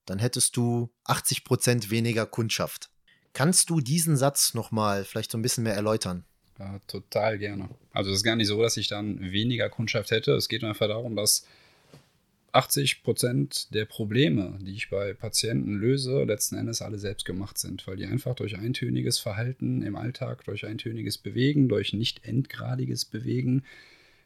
[0.07, 2.91] dann hättest du 80% weniger Kundschaft.
[3.35, 6.25] Kannst du diesen Satz nochmal vielleicht so ein bisschen mehr erläutern?
[6.59, 7.69] Ja, total gerne.
[7.93, 10.33] Also es ist gar nicht so, dass ich dann weniger Kundschaft hätte.
[10.33, 11.45] Es geht einfach darum, dass
[12.53, 17.85] 80 Prozent der Probleme, die ich bei Patienten löse, letzten Endes alle selbst gemacht sind,
[17.89, 23.65] weil die einfach durch eintöniges Verhalten im Alltag, durch eintöniges Bewegen, durch nicht endgradiges Bewegen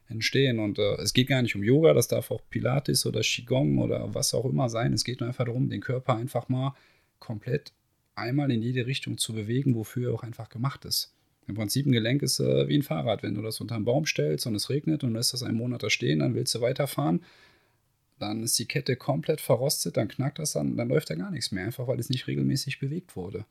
[0.09, 0.59] entstehen.
[0.59, 4.15] Und äh, es geht gar nicht um Yoga, das darf auch Pilates oder Qigong oder
[4.15, 4.93] was auch immer sein.
[4.93, 6.77] Es geht nur einfach darum, den Körper einfach mal
[7.19, 7.73] komplett
[8.19, 11.13] einmal in jede Richtung zu bewegen, wofür er auch einfach gemacht ist.
[11.47, 13.23] Im Prinzip ein Gelenk ist äh, wie ein Fahrrad.
[13.23, 15.83] Wenn du das unter einen Baum stellst und es regnet und lässt das einen Monat
[15.83, 17.23] da stehen, dann willst du weiterfahren.
[18.19, 21.53] Dann ist die Kette komplett verrostet, dann knackt das, dann, dann läuft da gar nichts
[21.53, 23.47] mehr, einfach weil es nicht regelmäßig bewegt wurde.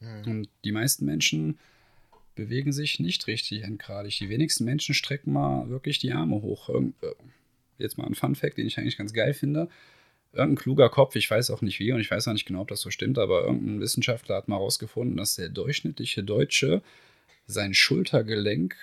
[0.00, 0.30] Mhm.
[0.30, 1.58] Und die meisten Menschen
[2.34, 4.18] bewegen sich nicht richtig endgradig.
[4.18, 6.68] Die wenigsten Menschen strecken mal wirklich die Arme hoch.
[6.70, 6.92] Äh,
[7.78, 9.68] jetzt mal ein Fun Fact, den ich eigentlich ganz geil finde
[10.36, 12.68] irgendein kluger Kopf, ich weiß auch nicht wie und ich weiß auch nicht genau, ob
[12.68, 16.82] das so stimmt, aber irgendein Wissenschaftler hat mal herausgefunden, dass der durchschnittliche Deutsche
[17.46, 18.74] sein Schultergelenk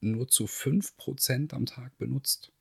[0.00, 2.52] nur zu 5% am Tag benutzt.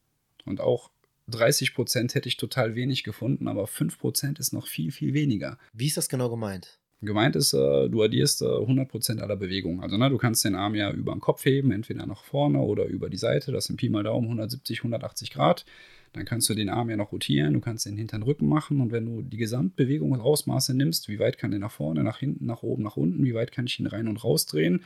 [0.45, 0.91] Und auch
[1.29, 5.57] 30% hätte ich total wenig gefunden, aber 5% ist noch viel, viel weniger.
[5.73, 6.79] Wie ist das genau gemeint?
[7.03, 9.81] Gemeint ist, äh, du addierst 100% aller Bewegungen.
[9.81, 12.85] Also ne, du kannst den Arm ja über den Kopf heben, entweder nach vorne oder
[12.85, 13.51] über die Seite.
[13.51, 15.65] Das sind Pi mal Daumen 170, 180 Grad.
[16.13, 18.91] Dann kannst du den Arm ja noch rotieren, du kannst den hinteren Rücken machen und
[18.91, 22.83] wenn du die Gesamtbewegungsausmaße nimmst, wie weit kann der nach vorne, nach hinten, nach oben,
[22.83, 24.83] nach unten, wie weit kann ich ihn rein und raus drehen,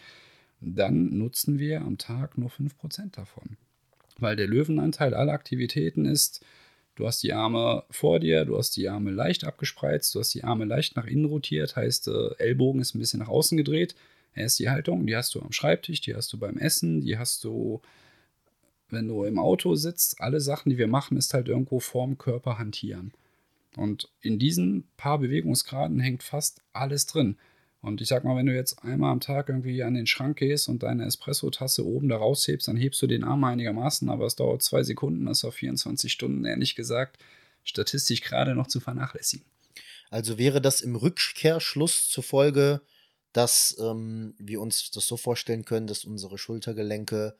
[0.61, 3.57] dann nutzen wir am Tag nur 5% davon.
[4.19, 6.45] Weil der Löwenanteil aller Aktivitäten ist,
[6.95, 10.43] du hast die Arme vor dir, du hast die Arme leicht abgespreizt, du hast die
[10.43, 13.95] Arme leicht nach innen rotiert, heißt äh, Ellbogen ist ein bisschen nach außen gedreht.
[14.33, 17.17] Er ist die Haltung, die hast du am Schreibtisch, die hast du beim Essen, die
[17.17, 17.81] hast du
[18.89, 22.57] wenn du im Auto sitzt, alle Sachen, die wir machen, ist halt irgendwo vorm Körper
[22.57, 23.13] hantieren.
[23.75, 27.37] Und in diesen paar Bewegungsgraden hängt fast alles drin.
[27.81, 30.69] Und ich sag mal, wenn du jetzt einmal am Tag irgendwie an den Schrank gehst
[30.69, 34.63] und deine Espresso-Tasse oben da raushebst, dann hebst du den Arm einigermaßen, aber es dauert
[34.63, 37.19] zwei Sekunden, das ist auf 24 Stunden, ehrlich gesagt,
[37.63, 39.45] statistisch gerade noch zu vernachlässigen.
[40.09, 42.81] Also wäre das im Rückkehrschluss zur Folge,
[43.33, 47.35] dass ähm, wir uns das so vorstellen können, dass unsere Schultergelenke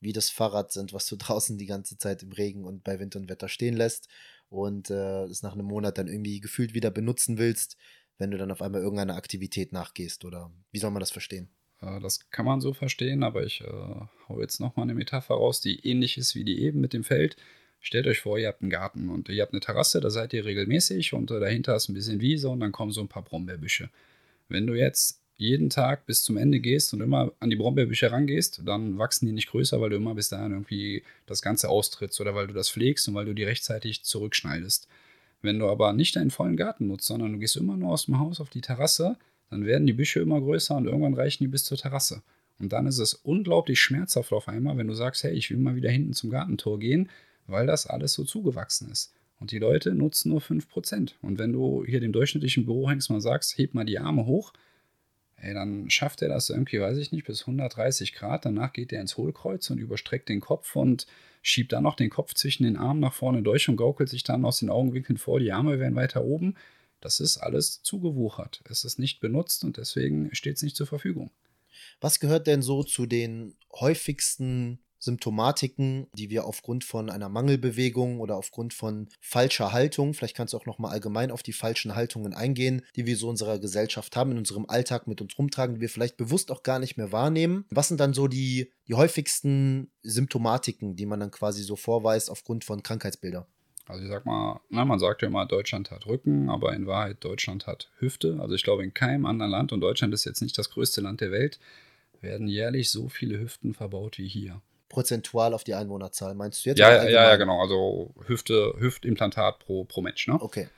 [0.00, 3.16] wie das Fahrrad sind, was du draußen die ganze Zeit im Regen und bei Wind
[3.16, 4.08] und Wetter stehen lässt
[4.48, 7.76] und äh, es nach einem Monat dann irgendwie gefühlt wieder benutzen willst,
[8.18, 11.48] wenn du dann auf einmal irgendeiner Aktivität nachgehst oder wie soll man das verstehen?
[11.80, 13.66] Das kann man so verstehen, aber ich äh,
[14.28, 17.36] hau jetzt nochmal eine Metapher raus, die ähnlich ist wie die eben mit dem Feld.
[17.80, 20.44] Stellt euch vor, ihr habt einen Garten und ihr habt eine Terrasse, da seid ihr
[20.44, 23.90] regelmäßig und äh, dahinter ist ein bisschen Wiese und dann kommen so ein paar Brombeerbüsche.
[24.48, 28.62] Wenn du jetzt jeden Tag bis zum Ende gehst und immer an die Brombeerbüsche rangehst,
[28.66, 32.34] dann wachsen die nicht größer, weil du immer bis dahin irgendwie das Ganze austrittst oder
[32.34, 34.88] weil du das pflegst und weil du die rechtzeitig zurückschneidest.
[35.40, 38.18] Wenn du aber nicht deinen vollen Garten nutzt, sondern du gehst immer nur aus dem
[38.18, 39.16] Haus auf die Terrasse,
[39.48, 42.22] dann werden die Büsche immer größer und irgendwann reichen die bis zur Terrasse.
[42.58, 45.76] Und dann ist es unglaublich schmerzhaft auf einmal, wenn du sagst, hey, ich will mal
[45.76, 47.08] wieder hinten zum Gartentor gehen,
[47.46, 49.14] weil das alles so zugewachsen ist.
[49.38, 51.12] Und die Leute nutzen nur 5%.
[51.22, 54.52] Und wenn du hier den durchschnittlichen Büro hängst, mal sagst, heb mal die Arme hoch,
[55.40, 58.44] ey, dann schafft er das irgendwie, weiß ich nicht, bis 130 Grad.
[58.44, 61.06] Danach geht er ins Hohlkreuz und überstreckt den Kopf und
[61.42, 64.44] schiebt dann noch den Kopf zwischen den Armen nach vorne durch und gaukelt sich dann
[64.44, 65.40] aus den Augenwinkeln vor.
[65.40, 66.56] Die Arme werden weiter oben.
[67.00, 68.62] Das ist alles zugewuchert.
[68.68, 71.30] Es ist nicht benutzt und deswegen steht es nicht zur Verfügung.
[72.00, 78.36] Was gehört denn so zu den häufigsten Symptomatiken, die wir aufgrund von einer Mangelbewegung oder
[78.36, 82.34] aufgrund von falscher Haltung, vielleicht kannst du auch noch mal allgemein auf die falschen Haltungen
[82.34, 85.80] eingehen, die wir so in unserer Gesellschaft haben, in unserem Alltag mit uns rumtragen, die
[85.80, 87.64] wir vielleicht bewusst auch gar nicht mehr wahrnehmen.
[87.70, 92.64] Was sind dann so die, die häufigsten Symptomatiken, die man dann quasi so vorweist aufgrund
[92.64, 93.46] von Krankheitsbildern?
[93.86, 97.24] Also ich sag mal, na, man sagt ja immer, Deutschland hat Rücken, aber in Wahrheit
[97.24, 98.38] Deutschland hat Hüfte.
[98.40, 101.22] Also ich glaube in keinem anderen Land, und Deutschland ist jetzt nicht das größte Land
[101.22, 101.58] der Welt,
[102.20, 104.60] werden jährlich so viele Hüften verbaut wie hier.
[104.88, 106.78] Prozentual auf die Einwohnerzahl, meinst du jetzt?
[106.78, 107.60] Ja, ja, ja, genau.
[107.60, 110.40] Also Hüfte, Hüftimplantat pro, pro Mensch, ne?
[110.40, 110.68] Okay.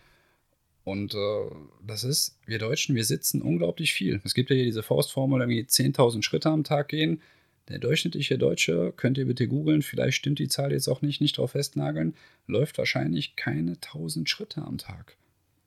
[0.85, 1.51] Und äh,
[1.87, 4.21] das ist, wir Deutschen, wir sitzen unglaublich viel.
[4.25, 7.23] Es gibt ja hier diese Faustformel, irgendwie 10.000 Schritte am Tag gehen.
[7.69, 11.39] Der durchschnittliche Deutsche, könnt ihr bitte googeln, vielleicht stimmt die Zahl jetzt auch nicht, nicht
[11.39, 12.17] drauf festnageln,
[12.49, 15.17] läuft wahrscheinlich keine 1000 Schritte am Tag.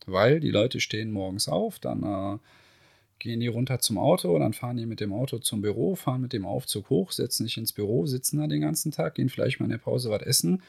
[0.06, 2.39] Weil die Leute stehen morgens auf, dann äh,
[3.23, 6.33] gehen die runter zum Auto, dann fahren die mit dem Auto zum Büro, fahren mit
[6.33, 9.65] dem Aufzug hoch, setzen sich ins Büro, sitzen da den ganzen Tag, gehen vielleicht mal
[9.65, 10.62] in der Pause was essen.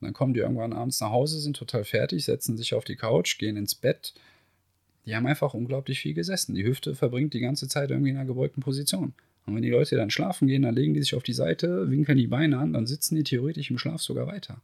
[0.00, 3.38] Dann kommen die irgendwann abends nach Hause, sind total fertig, setzen sich auf die Couch,
[3.38, 4.14] gehen ins Bett.
[5.06, 6.56] Die haben einfach unglaublich viel gesessen.
[6.56, 9.14] Die Hüfte verbringt die ganze Zeit irgendwie in einer gebeugten Position.
[9.46, 12.18] Und wenn die Leute dann schlafen gehen, dann legen die sich auf die Seite, winkeln
[12.18, 14.60] die Beine an, dann sitzen die theoretisch im Schlaf sogar weiter.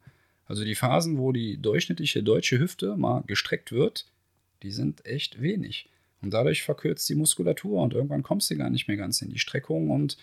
[0.47, 4.07] Also die Phasen, wo die durchschnittliche deutsche Hüfte mal gestreckt wird,
[4.65, 5.89] die sind echt wenig.
[6.21, 9.39] Und dadurch verkürzt die Muskulatur und irgendwann kommst du gar nicht mehr ganz in die
[9.39, 10.17] Streckung und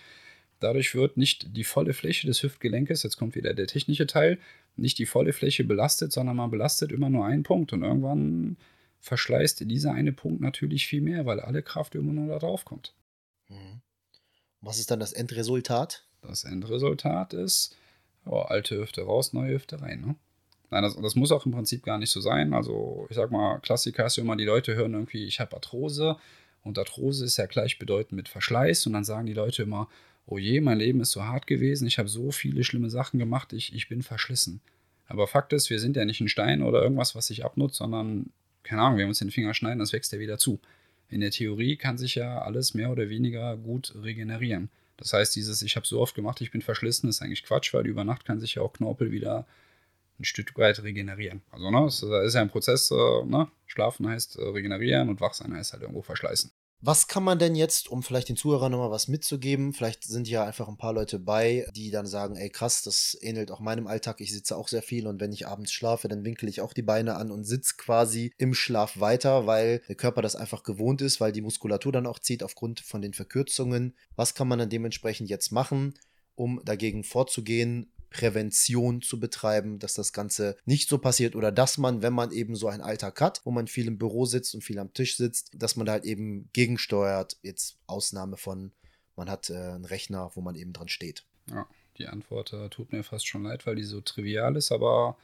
[0.60, 4.38] dadurch wird nicht die volle Fläche des Hüftgelenkes, jetzt kommt wieder der technische Teil,
[4.76, 8.56] nicht die volle Fläche belastet, sondern man belastet immer nur einen Punkt und irgendwann
[9.00, 12.94] verschleißt dieser eine Punkt natürlich viel mehr, weil alle Kraft immer nur da drauf kommt.
[13.48, 13.80] Mhm.
[14.60, 16.06] Was ist dann das Endresultat?
[16.22, 17.76] Das Endresultat ist
[18.24, 20.00] oh, alte Hüfte raus, neue Hüfte rein.
[20.00, 20.16] Ne?
[20.70, 22.52] Nein, das, das, muss auch im Prinzip gar nicht so sein.
[22.52, 26.16] Also, ich sag mal, Klassiker ist immer, die Leute hören irgendwie, ich habe Arthrose.
[26.62, 28.86] Und Arthrose ist ja gleichbedeutend mit Verschleiß.
[28.86, 29.88] Und dann sagen die Leute immer,
[30.26, 33.52] oh je, mein Leben ist so hart gewesen, ich habe so viele schlimme Sachen gemacht,
[33.52, 34.60] ich, ich bin verschlissen.
[35.06, 38.30] Aber Fakt ist, wir sind ja nicht ein Stein oder irgendwas, was sich abnutzt, sondern,
[38.64, 40.58] keine Ahnung, wir uns den Finger schneiden, das wächst ja wieder zu.
[41.08, 44.68] In der Theorie kann sich ja alles mehr oder weniger gut regenerieren.
[44.96, 47.86] Das heißt, dieses, ich habe so oft gemacht, ich bin verschlissen, ist eigentlich Quatsch, weil
[47.86, 49.46] über Nacht kann sich ja auch Knorpel wieder
[50.18, 51.42] ein Stück weit regenerieren.
[51.50, 53.48] Also, ne, es ist ja ein Prozess, äh, ne?
[53.66, 56.50] Schlafen heißt äh, regenerieren und wachsein heißt halt irgendwo verschleißen.
[56.82, 59.72] Was kann man denn jetzt, um vielleicht den Zuhörern nochmal was mitzugeben?
[59.72, 63.50] Vielleicht sind ja einfach ein paar Leute bei, die dann sagen, ey krass, das ähnelt
[63.50, 64.20] auch meinem Alltag.
[64.20, 66.82] Ich sitze auch sehr viel und wenn ich abends schlafe, dann winkel ich auch die
[66.82, 71.18] Beine an und sitze quasi im Schlaf weiter, weil der Körper das einfach gewohnt ist,
[71.18, 73.94] weil die Muskulatur dann auch zieht aufgrund von den Verkürzungen.
[74.14, 75.94] Was kann man dann dementsprechend jetzt machen,
[76.34, 77.90] um dagegen vorzugehen?
[78.10, 82.56] Prävention zu betreiben, dass das Ganze nicht so passiert oder dass man, wenn man eben
[82.56, 85.50] so einen Alltag hat, wo man viel im Büro sitzt und viel am Tisch sitzt,
[85.54, 87.36] dass man da halt eben gegensteuert.
[87.42, 88.72] Jetzt Ausnahme von,
[89.16, 91.24] man hat äh, einen Rechner, wo man eben dran steht.
[91.50, 91.66] Ja,
[91.98, 95.16] die Antwort äh, tut mir fast schon leid, weil die so trivial ist, aber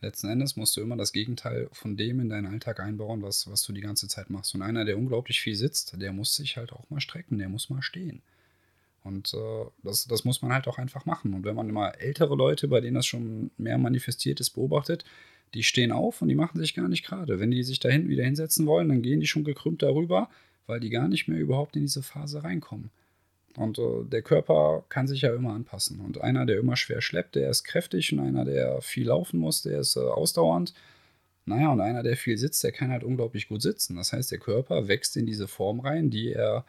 [0.00, 3.62] letzten Endes musst du immer das Gegenteil von dem in deinen Alltag einbauen, was, was
[3.62, 4.54] du die ganze Zeit machst.
[4.54, 7.70] Und einer, der unglaublich viel sitzt, der muss sich halt auch mal strecken, der muss
[7.70, 8.22] mal stehen.
[9.06, 11.32] Und äh, das, das muss man halt auch einfach machen.
[11.34, 15.04] Und wenn man immer ältere Leute, bei denen das schon mehr manifestiert ist, beobachtet,
[15.54, 17.38] die stehen auf und die machen sich gar nicht gerade.
[17.38, 20.28] Wenn die sich da hinten wieder hinsetzen wollen, dann gehen die schon gekrümmt darüber,
[20.66, 22.90] weil die gar nicht mehr überhaupt in diese Phase reinkommen.
[23.56, 26.00] Und äh, der Körper kann sich ja immer anpassen.
[26.00, 29.62] Und einer, der immer schwer schleppt, der ist kräftig und einer, der viel laufen muss,
[29.62, 30.74] der ist äh, ausdauernd.
[31.46, 33.96] Naja, und einer, der viel sitzt, der kann halt unglaublich gut sitzen.
[33.96, 36.64] Das heißt, der Körper wächst in diese Form rein, die er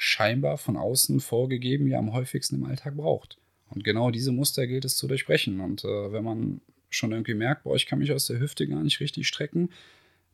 [0.00, 3.36] scheinbar von außen vorgegeben ja am häufigsten im Alltag braucht.
[3.68, 5.60] Und genau diese Muster gilt es zu durchbrechen.
[5.60, 8.82] Und äh, wenn man schon irgendwie merkt, boah, ich kann mich aus der Hüfte gar
[8.82, 9.70] nicht richtig strecken,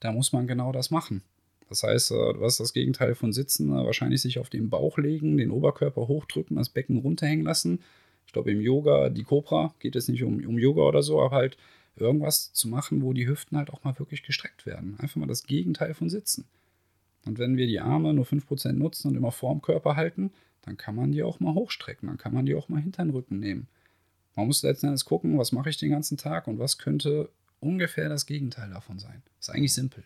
[0.01, 1.23] da muss man genau das machen.
[1.71, 3.71] Das heißt, äh, was das Gegenteil von Sitzen?
[3.71, 7.81] Äh, wahrscheinlich sich auf den Bauch legen, den Oberkörper hochdrücken, das Becken runterhängen lassen.
[8.27, 11.35] Ich glaube, im Yoga, die Cobra, geht es nicht um, um Yoga oder so, aber
[11.35, 11.57] halt
[11.97, 14.97] irgendwas zu machen, wo die Hüften halt auch mal wirklich gestreckt werden.
[14.99, 16.45] Einfach mal das Gegenteil von Sitzen.
[17.25, 20.33] Und wenn wir die Arme nur 5% nutzen und immer vorm Körper halten,
[20.63, 23.11] dann kann man die auch mal hochstrecken, dann kann man die auch mal hinter den
[23.11, 23.69] Rücken nehmen.
[24.35, 28.09] Man muss letzten Endes gucken, was mache ich den ganzen Tag und was könnte ungefähr
[28.09, 29.23] das Gegenteil davon sein.
[29.39, 30.05] Ist eigentlich simpel.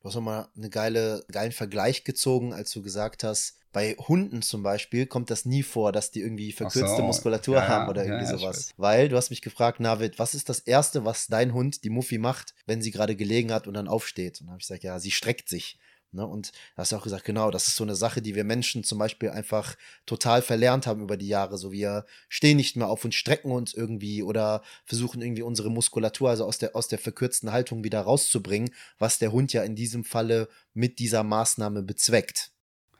[0.00, 4.62] Du hast nochmal einen geile, geilen Vergleich gezogen, als du gesagt hast, bei Hunden zum
[4.62, 8.24] Beispiel kommt das nie vor, dass die irgendwie verkürzte so, Muskulatur ja, haben oder irgendwie
[8.24, 8.72] ja, sowas.
[8.76, 12.18] Weil du hast mich gefragt, Navid, was ist das Erste, was dein Hund, die Muffi,
[12.18, 14.40] macht, wenn sie gerade gelegen hat und dann aufsteht?
[14.40, 15.78] Und dann habe ich gesagt, ja, sie streckt sich.
[16.12, 16.26] Ne?
[16.26, 18.98] Und hast du auch gesagt, genau, das ist so eine Sache, die wir Menschen zum
[18.98, 21.56] Beispiel einfach total verlernt haben über die Jahre.
[21.58, 26.30] So, wir stehen nicht mehr auf und strecken uns irgendwie oder versuchen irgendwie unsere Muskulatur,
[26.30, 30.04] also aus der, aus der verkürzten Haltung wieder rauszubringen, was der Hund ja in diesem
[30.04, 32.50] Falle mit dieser Maßnahme bezweckt.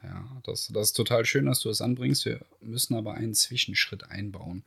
[0.02, 2.24] Ja, das, das ist total schön, dass du das anbringst.
[2.24, 4.64] Wir müssen aber einen Zwischenschritt einbauen.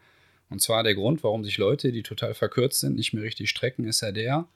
[0.49, 3.86] Und zwar der Grund, warum sich Leute, die total verkürzt sind, nicht mehr richtig strecken,
[3.86, 4.47] ist ja der,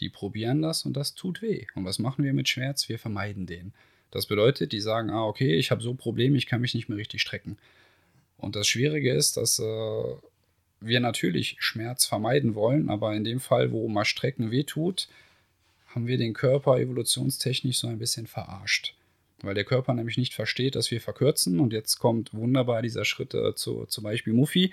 [0.00, 1.66] die probieren das und das tut weh.
[1.74, 2.88] Und was machen wir mit Schmerz?
[2.88, 3.72] Wir vermeiden den.
[4.10, 6.98] Das bedeutet, die sagen, ah, okay, ich habe so Probleme, ich kann mich nicht mehr
[6.98, 7.58] richtig strecken.
[8.38, 10.04] Und das Schwierige ist, dass äh,
[10.80, 15.08] wir natürlich Schmerz vermeiden wollen, aber in dem Fall, wo mal Strecken wehtut,
[15.88, 18.94] haben wir den Körper evolutionstechnisch so ein bisschen verarscht.
[19.42, 21.60] Weil der Körper nämlich nicht versteht, dass wir verkürzen.
[21.60, 24.72] Und jetzt kommt wunderbar dieser Schritt äh, zu zum Beispiel Muffi.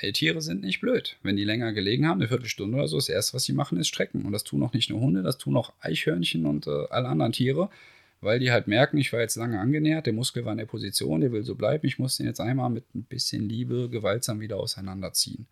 [0.00, 1.16] Ey, Tiere sind nicht blöd.
[1.22, 3.88] Wenn die länger gelegen haben, eine Viertelstunde oder so, das erste, was sie machen, ist
[3.88, 4.24] strecken.
[4.24, 7.32] Und das tun auch nicht nur Hunde, das tun auch Eichhörnchen und äh, alle anderen
[7.32, 7.70] Tiere,
[8.20, 11.20] weil die halt merken, ich war jetzt lange angenähert, der Muskel war in der Position,
[11.20, 14.58] der will so bleiben, ich muss den jetzt einmal mit ein bisschen Liebe gewaltsam wieder
[14.58, 15.46] auseinanderziehen.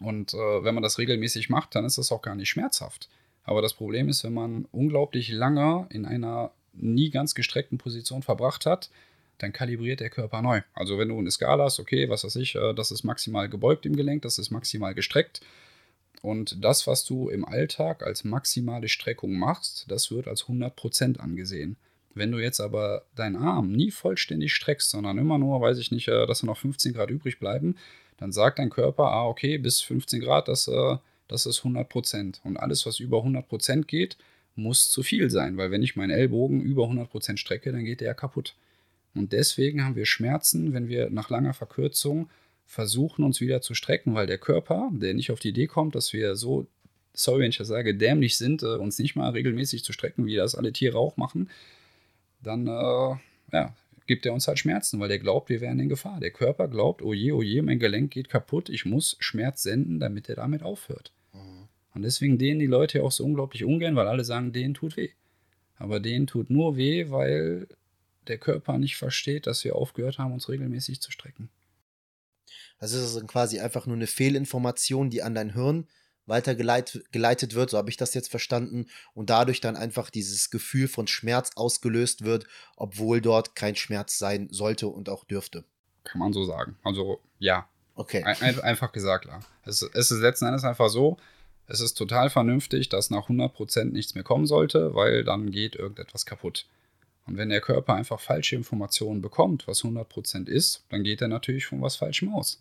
[0.00, 3.08] Und äh, wenn man das regelmäßig macht, dann ist das auch gar nicht schmerzhaft.
[3.44, 8.64] Aber das Problem ist, wenn man unglaublich lange in einer nie ganz gestreckten Position verbracht
[8.64, 8.90] hat,
[9.42, 10.62] dann kalibriert der Körper neu.
[10.74, 13.86] Also wenn du eine Skala hast, okay, was weiß ich, äh, das ist maximal gebeugt
[13.86, 15.40] im Gelenk, das ist maximal gestreckt.
[16.22, 21.76] Und das, was du im Alltag als maximale Streckung machst, das wird als 100% angesehen.
[22.14, 26.08] Wenn du jetzt aber deinen Arm nie vollständig streckst, sondern immer nur, weiß ich nicht,
[26.08, 27.76] äh, dass da noch 15 Grad übrig bleiben,
[28.18, 30.96] dann sagt dein Körper, ah, okay, bis 15 Grad, das, äh,
[31.28, 32.40] das ist 100%.
[32.44, 34.18] Und alles, was über 100% geht,
[34.56, 38.08] muss zu viel sein, weil wenn ich meinen Ellbogen über 100% strecke, dann geht der
[38.08, 38.54] ja kaputt.
[39.14, 42.30] Und deswegen haben wir Schmerzen, wenn wir nach langer Verkürzung
[42.64, 46.12] versuchen, uns wieder zu strecken, weil der Körper, der nicht auf die Idee kommt, dass
[46.12, 46.68] wir so,
[47.12, 50.36] sorry, wenn ich das sage, dämlich sind, äh, uns nicht mal regelmäßig zu strecken, wie
[50.36, 51.50] das alle Tiere auch machen,
[52.40, 53.16] dann äh,
[53.52, 53.74] ja,
[54.06, 56.20] gibt er uns halt Schmerzen, weil der glaubt, wir wären in Gefahr.
[56.20, 59.98] Der Körper glaubt, oh je, oh je, mein Gelenk geht kaputt, ich muss Schmerz senden,
[59.98, 61.12] damit er damit aufhört.
[61.32, 61.68] Mhm.
[61.94, 65.10] Und deswegen dehnen die Leute auch so unglaublich ungern, weil alle sagen, denen tut weh.
[65.76, 67.66] Aber denen tut nur weh, weil
[68.28, 71.50] der Körper nicht versteht, dass wir aufgehört haben, uns regelmäßig zu strecken.
[72.78, 75.86] Das ist also quasi einfach nur eine Fehlinformation, die an dein Hirn
[76.26, 81.06] weitergeleitet wird, so habe ich das jetzt verstanden, und dadurch dann einfach dieses Gefühl von
[81.06, 85.64] Schmerz ausgelöst wird, obwohl dort kein Schmerz sein sollte und auch dürfte.
[86.04, 86.76] Kann man so sagen.
[86.84, 87.68] Also ja.
[87.94, 88.22] Okay.
[88.24, 89.40] Ein, einfach gesagt, ja.
[89.64, 91.18] Es, es ist letzten Endes einfach so,
[91.66, 96.26] es ist total vernünftig, dass nach 100% nichts mehr kommen sollte, weil dann geht irgendetwas
[96.26, 96.66] kaputt.
[97.30, 101.64] Und wenn der Körper einfach falsche Informationen bekommt, was 100% ist, dann geht er natürlich
[101.64, 102.60] von was Falschem aus.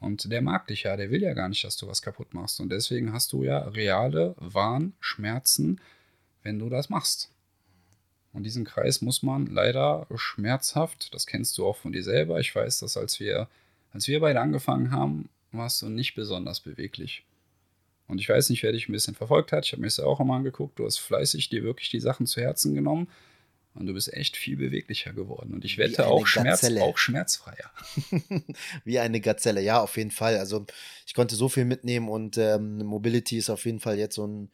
[0.00, 2.60] Und der mag dich ja, der will ja gar nicht, dass du was kaputt machst.
[2.60, 5.82] Und deswegen hast du ja reale Wahn, Schmerzen,
[6.42, 7.30] wenn du das machst.
[8.32, 12.40] Und diesen Kreis muss man leider schmerzhaft, das kennst du auch von dir selber.
[12.40, 13.48] Ich weiß, dass als wir,
[13.92, 17.26] als wir beide angefangen haben, warst du nicht besonders beweglich.
[18.08, 19.66] Und ich weiß nicht, wer dich ein bisschen verfolgt hat.
[19.66, 20.78] Ich habe mir das ja auch immer angeguckt.
[20.78, 23.06] Du hast fleißig dir wirklich die Sachen zu Herzen genommen.
[23.80, 25.54] Und du bist echt viel beweglicher geworden.
[25.54, 27.70] Und ich wette auch, Schmerz, auch schmerzfreier.
[28.84, 30.36] Wie eine Gazelle, ja, auf jeden Fall.
[30.36, 30.66] Also
[31.06, 34.50] ich konnte so viel mitnehmen und ähm, Mobility ist auf jeden Fall jetzt so ein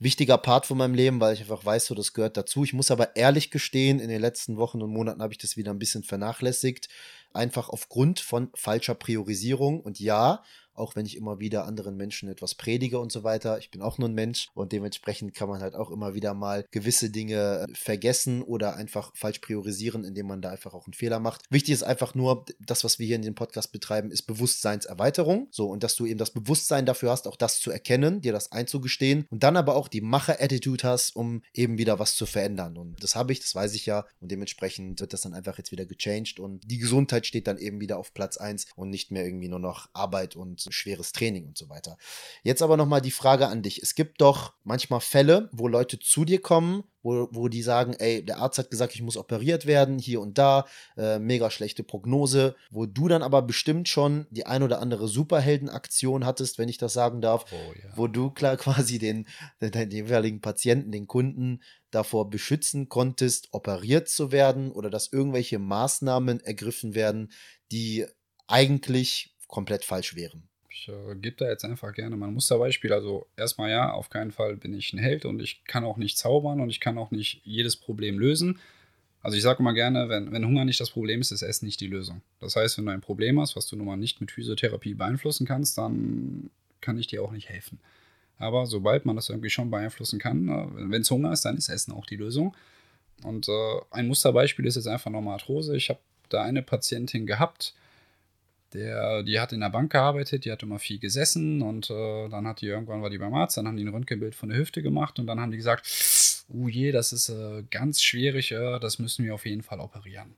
[0.00, 2.64] wichtiger Part von meinem Leben, weil ich einfach weiß, so das gehört dazu.
[2.64, 5.70] Ich muss aber ehrlich gestehen, in den letzten Wochen und Monaten habe ich das wieder
[5.70, 6.88] ein bisschen vernachlässigt.
[7.32, 9.80] Einfach aufgrund von falscher Priorisierung.
[9.80, 10.42] Und ja,
[10.76, 13.58] auch wenn ich immer wieder anderen Menschen etwas predige und so weiter.
[13.58, 16.64] Ich bin auch nur ein Mensch und dementsprechend kann man halt auch immer wieder mal
[16.70, 21.20] gewisse Dinge äh, vergessen oder einfach falsch priorisieren, indem man da einfach auch einen Fehler
[21.20, 21.42] macht.
[21.50, 25.48] Wichtig ist einfach nur, das, was wir hier in dem Podcast betreiben, ist Bewusstseinserweiterung.
[25.50, 28.52] So, und dass du eben das Bewusstsein dafür hast, auch das zu erkennen, dir das
[28.52, 32.76] einzugestehen und dann aber auch die Macher-Attitude hast, um eben wieder was zu verändern.
[32.76, 34.06] Und das habe ich, das weiß ich ja.
[34.20, 37.80] Und dementsprechend wird das dann einfach jetzt wieder gechanged und die Gesundheit steht dann eben
[37.80, 41.58] wieder auf Platz 1 und nicht mehr irgendwie nur noch Arbeit und schweres Training und
[41.58, 41.96] so weiter.
[42.42, 43.82] Jetzt aber nochmal die Frage an dich.
[43.82, 48.24] Es gibt doch manchmal Fälle, wo Leute zu dir kommen, wo, wo die sagen, ey,
[48.24, 52.56] der Arzt hat gesagt, ich muss operiert werden, hier und da, äh, mega schlechte Prognose,
[52.70, 56.92] wo du dann aber bestimmt schon die ein oder andere Superheldenaktion hattest, wenn ich das
[56.92, 57.96] sagen darf, oh, ja.
[57.96, 59.28] wo du klar quasi den,
[59.60, 65.60] den, den jeweiligen Patienten, den Kunden davor beschützen konntest, operiert zu werden oder dass irgendwelche
[65.60, 67.30] Maßnahmen ergriffen werden,
[67.70, 68.04] die
[68.48, 70.48] eigentlich komplett falsch wären.
[70.78, 72.92] Ich äh, gebe da jetzt einfach gerne mal ein Musterbeispiel.
[72.92, 76.18] Also erstmal ja, auf keinen Fall bin ich ein Held und ich kann auch nicht
[76.18, 78.58] zaubern und ich kann auch nicht jedes Problem lösen.
[79.22, 81.80] Also ich sage immer gerne, wenn, wenn Hunger nicht das Problem ist, ist Essen nicht
[81.80, 82.20] die Lösung.
[82.40, 85.46] Das heißt, wenn du ein Problem hast, was du nun mal nicht mit Physiotherapie beeinflussen
[85.46, 86.50] kannst, dann
[86.82, 87.80] kann ich dir auch nicht helfen.
[88.38, 91.70] Aber sobald man das irgendwie schon beeinflussen kann, äh, wenn es Hunger ist, dann ist
[91.70, 92.54] Essen auch die Lösung.
[93.22, 95.74] Und äh, ein Musterbeispiel ist jetzt einfach nochmal Arthrose.
[95.74, 97.74] Ich habe da eine Patientin gehabt,
[98.72, 102.46] der, die hat in der Bank gearbeitet, die hat immer viel gesessen und äh, dann
[102.46, 104.82] hat die irgendwann war die beim Arzt, dann haben die ein Röntgenbild von der Hüfte
[104.82, 105.86] gemacht und dann haben die gesagt,
[106.52, 110.34] oh je, das ist äh, ganz schwierig, äh, das müssen wir auf jeden Fall operieren.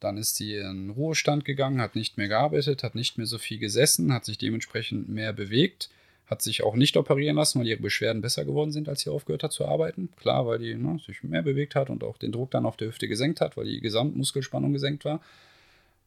[0.00, 3.58] Dann ist sie in Ruhestand gegangen, hat nicht mehr gearbeitet, hat nicht mehr so viel
[3.58, 5.90] gesessen, hat sich dementsprechend mehr bewegt,
[6.26, 9.44] hat sich auch nicht operieren lassen, weil ihre Beschwerden besser geworden sind, als sie aufgehört
[9.44, 10.08] hat zu arbeiten.
[10.16, 12.88] Klar, weil die ne, sich mehr bewegt hat und auch den Druck dann auf der
[12.88, 15.20] Hüfte gesenkt hat, weil die Gesamtmuskelspannung gesenkt war.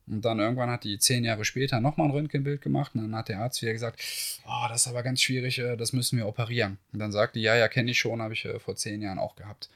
[0.08, 3.30] Und dann irgendwann hat die zehn Jahre später nochmal ein Röntgenbild gemacht und dann hat
[3.30, 4.00] der Arzt wieder gesagt,
[4.46, 6.78] oh, das ist aber ganz schwierig, äh, das müssen wir operieren.
[6.94, 9.18] Und dann sagte die, ja, ja, kenne ich schon, habe ich äh, vor zehn Jahren
[9.18, 9.70] auch gehabt.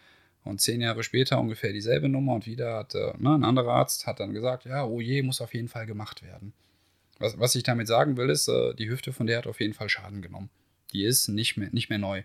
[0.43, 4.05] Und zehn Jahre später ungefähr dieselbe Nummer und wieder hat äh, ne, ein anderer Arzt
[4.05, 6.53] hat dann gesagt, ja, oh je, muss auf jeden Fall gemacht werden.
[7.17, 9.89] Was, was ich damit sagen will, ist, die Hüfte von der hat auf jeden Fall
[9.89, 10.49] Schaden genommen.
[10.93, 12.23] Die ist nicht mehr, nicht mehr neu.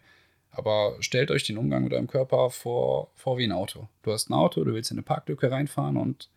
[0.52, 3.88] Aber stellt euch den Umgang mit eurem Körper vor, vor wie ein Auto.
[4.02, 6.28] Du hast ein Auto, du willst in eine Parklücke reinfahren und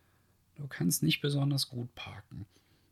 [0.58, 2.46] du kannst nicht besonders gut parken.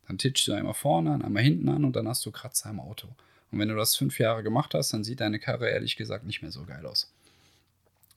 [0.06, 2.80] Dann titschst du einmal vorne an, einmal hinten an und dann hast du Kratzer im
[2.80, 3.08] Auto.
[3.50, 6.42] Und wenn du das fünf Jahre gemacht hast, dann sieht deine Karre ehrlich gesagt nicht
[6.42, 7.12] mehr so geil aus.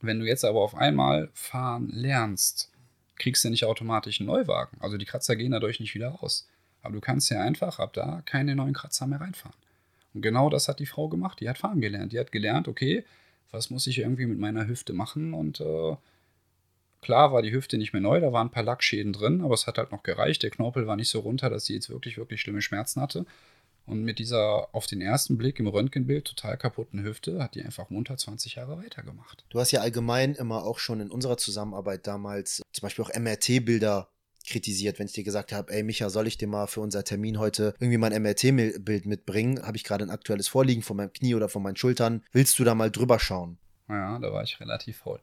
[0.00, 2.70] Wenn du jetzt aber auf einmal fahren lernst,
[3.16, 4.78] kriegst du nicht automatisch einen Neuwagen.
[4.80, 6.48] Also die Kratzer gehen dadurch nicht wieder raus.
[6.82, 9.56] Aber du kannst ja einfach ab da keine neuen Kratzer mehr reinfahren.
[10.14, 11.40] Und genau das hat die Frau gemacht.
[11.40, 12.12] Die hat fahren gelernt.
[12.12, 13.04] Die hat gelernt, okay,
[13.50, 15.34] was muss ich irgendwie mit meiner Hüfte machen?
[15.34, 15.96] Und äh,
[17.02, 19.66] klar war die Hüfte nicht mehr neu, da waren ein paar Lackschäden drin, aber es
[19.66, 20.42] hat halt noch gereicht.
[20.42, 23.26] Der Knorpel war nicht so runter, dass sie jetzt wirklich, wirklich schlimme Schmerzen hatte.
[23.86, 27.90] Und mit dieser auf den ersten Blick im Röntgenbild total kaputten Hüfte hat die einfach
[27.90, 29.44] munter 20 Jahre weitergemacht.
[29.48, 34.08] Du hast ja allgemein immer auch schon in unserer Zusammenarbeit damals zum Beispiel auch MRT-Bilder
[34.46, 37.38] kritisiert, wenn ich dir gesagt habe, ey Micha, soll ich dir mal für unser Termin
[37.38, 39.62] heute irgendwie mein MRT-Bild mitbringen?
[39.62, 42.22] Habe ich gerade ein aktuelles Vorliegen von meinem Knie oder von meinen Schultern?
[42.32, 43.58] Willst du da mal drüber schauen?
[43.88, 45.20] Ja, da war ich relativ faul.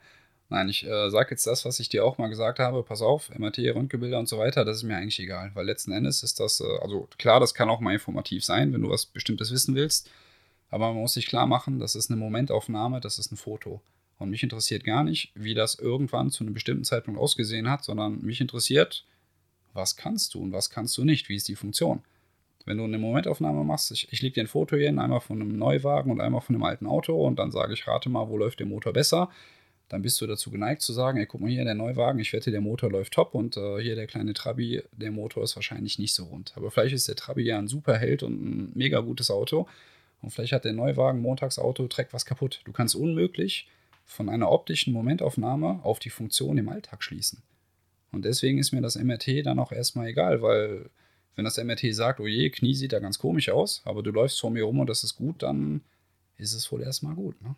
[0.50, 2.84] Nein, ich äh, sage jetzt das, was ich dir auch mal gesagt habe.
[2.84, 6.24] Pass auf, MRT, Röntgenbilder und so weiter, das ist mir eigentlich egal, weil letzten Endes
[6.24, 9.52] ist das, äh, also klar, das kann auch mal informativ sein, wenn du was Bestimmtes
[9.52, 10.10] wissen willst,
[10.70, 13.82] aber man muss sich klar machen, das ist eine Momentaufnahme, das ist ein Foto.
[14.20, 18.22] Und mich interessiert gar nicht, wie das irgendwann zu einem bestimmten Zeitpunkt ausgesehen hat, sondern
[18.22, 19.06] mich interessiert,
[19.74, 22.02] was kannst du und was kannst du nicht, wie ist die Funktion.
[22.66, 25.58] Wenn du eine Momentaufnahme machst, ich, ich lege dir ein Foto hin, einmal von einem
[25.58, 28.60] Neuwagen und einmal von einem alten Auto und dann sage ich, rate mal, wo läuft
[28.60, 29.30] der Motor besser,
[29.90, 32.52] dann bist du dazu geneigt zu sagen, ey, guck mal hier, der Neuwagen, ich wette,
[32.52, 36.14] der Motor läuft top und äh, hier der kleine Trabi, der Motor ist wahrscheinlich nicht
[36.14, 36.54] so rund.
[36.56, 39.68] Aber vielleicht ist der Trabi ja ein super Held und ein mega gutes Auto
[40.22, 42.62] und vielleicht hat der Neuwagen, Montagsauto, trägt was kaputt.
[42.66, 43.68] Du kannst unmöglich
[44.06, 47.44] von einer optischen Momentaufnahme auf die Funktion im Alltag schließen.
[48.12, 50.90] Und deswegen ist mir das MRT dann auch erstmal egal, weil
[51.36, 54.40] wenn das MRT sagt, oh je, Knie sieht da ganz komisch aus, aber du läufst
[54.40, 55.82] vor mir rum und das ist gut, dann
[56.38, 57.40] ist es wohl erstmal gut.
[57.42, 57.56] Ne?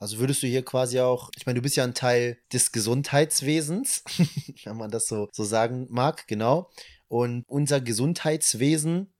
[0.00, 4.02] Also würdest du hier quasi auch, ich meine, du bist ja ein Teil des Gesundheitswesens,
[4.64, 6.70] wenn man das so, so sagen mag, genau.
[7.08, 9.12] Und unser Gesundheitswesen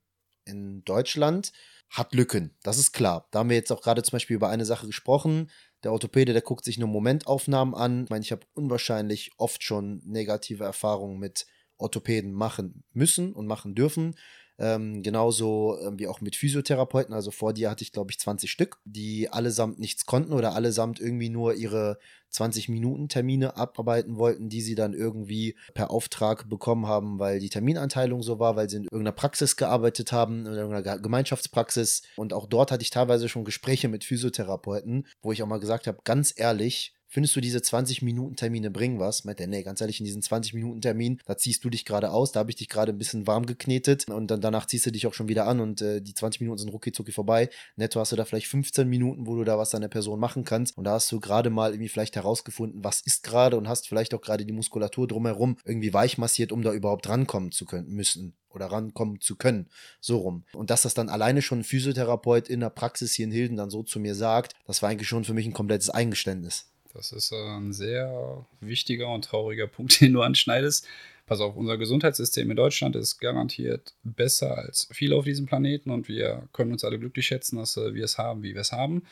[0.43, 1.53] in Deutschland
[1.89, 3.27] hat Lücken, das ist klar.
[3.31, 5.51] Da haben wir jetzt auch gerade zum Beispiel über eine Sache gesprochen,
[5.83, 8.05] der Orthopäde, der guckt sich nur Momentaufnahmen an.
[8.05, 11.45] Ich meine, ich habe unwahrscheinlich oft schon negative Erfahrungen mit
[11.77, 14.15] Orthopäden machen müssen und machen dürfen.
[14.61, 17.15] Ähm, genauso ähm, wie auch mit Physiotherapeuten.
[17.15, 20.99] Also vor dir hatte ich, glaube ich, 20 Stück, die allesamt nichts konnten oder allesamt
[20.99, 21.97] irgendwie nur ihre
[22.31, 28.39] 20-Minuten-Termine abarbeiten wollten, die sie dann irgendwie per Auftrag bekommen haben, weil die Terminanteilung so
[28.39, 32.03] war, weil sie in irgendeiner Praxis gearbeitet haben, in irgendeiner Gemeinschaftspraxis.
[32.15, 35.87] Und auch dort hatte ich teilweise schon Gespräche mit Physiotherapeuten, wo ich auch mal gesagt
[35.87, 39.25] habe, ganz ehrlich, findest du diese 20-Minuten-Termine bringen was?
[39.25, 42.39] Meint er, nee, ganz ehrlich, in diesen 20-Minuten-Termin, da ziehst du dich gerade aus, da
[42.39, 45.13] habe ich dich gerade ein bisschen warm geknetet und dann danach ziehst du dich auch
[45.13, 47.49] schon wieder an und äh, die 20 Minuten sind rucki vorbei.
[47.75, 50.45] Netto hast du da vielleicht 15 Minuten, wo du da was an der Person machen
[50.45, 53.87] kannst und da hast du gerade mal irgendwie vielleicht herausgefunden, was ist gerade und hast
[53.87, 57.89] vielleicht auch gerade die Muskulatur drumherum irgendwie weich massiert, um da überhaupt rankommen zu können,
[57.89, 59.67] müssen oder rankommen zu können.
[59.99, 60.43] So rum.
[60.53, 63.69] Und dass das dann alleine schon ein Physiotherapeut in der Praxis hier in Hilden dann
[63.69, 66.71] so zu mir sagt, das war eigentlich schon für mich ein komplettes Eingeständnis.
[66.93, 70.87] Das ist äh, ein sehr wichtiger und trauriger Punkt, den du anschneidest.
[71.25, 76.07] Pass auf, unser Gesundheitssystem in Deutschland ist garantiert besser als viele auf diesem Planeten und
[76.07, 79.03] wir können uns alle glücklich schätzen, dass äh, wir es haben, wie wir es haben.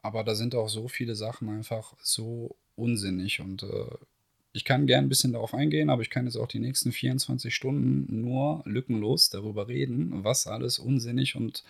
[0.00, 3.96] Aber da sind auch so viele Sachen einfach so unsinnig und äh,
[4.52, 7.54] ich kann gern ein bisschen darauf eingehen, aber ich kann jetzt auch die nächsten 24
[7.54, 11.62] Stunden nur lückenlos darüber reden, was alles unsinnig und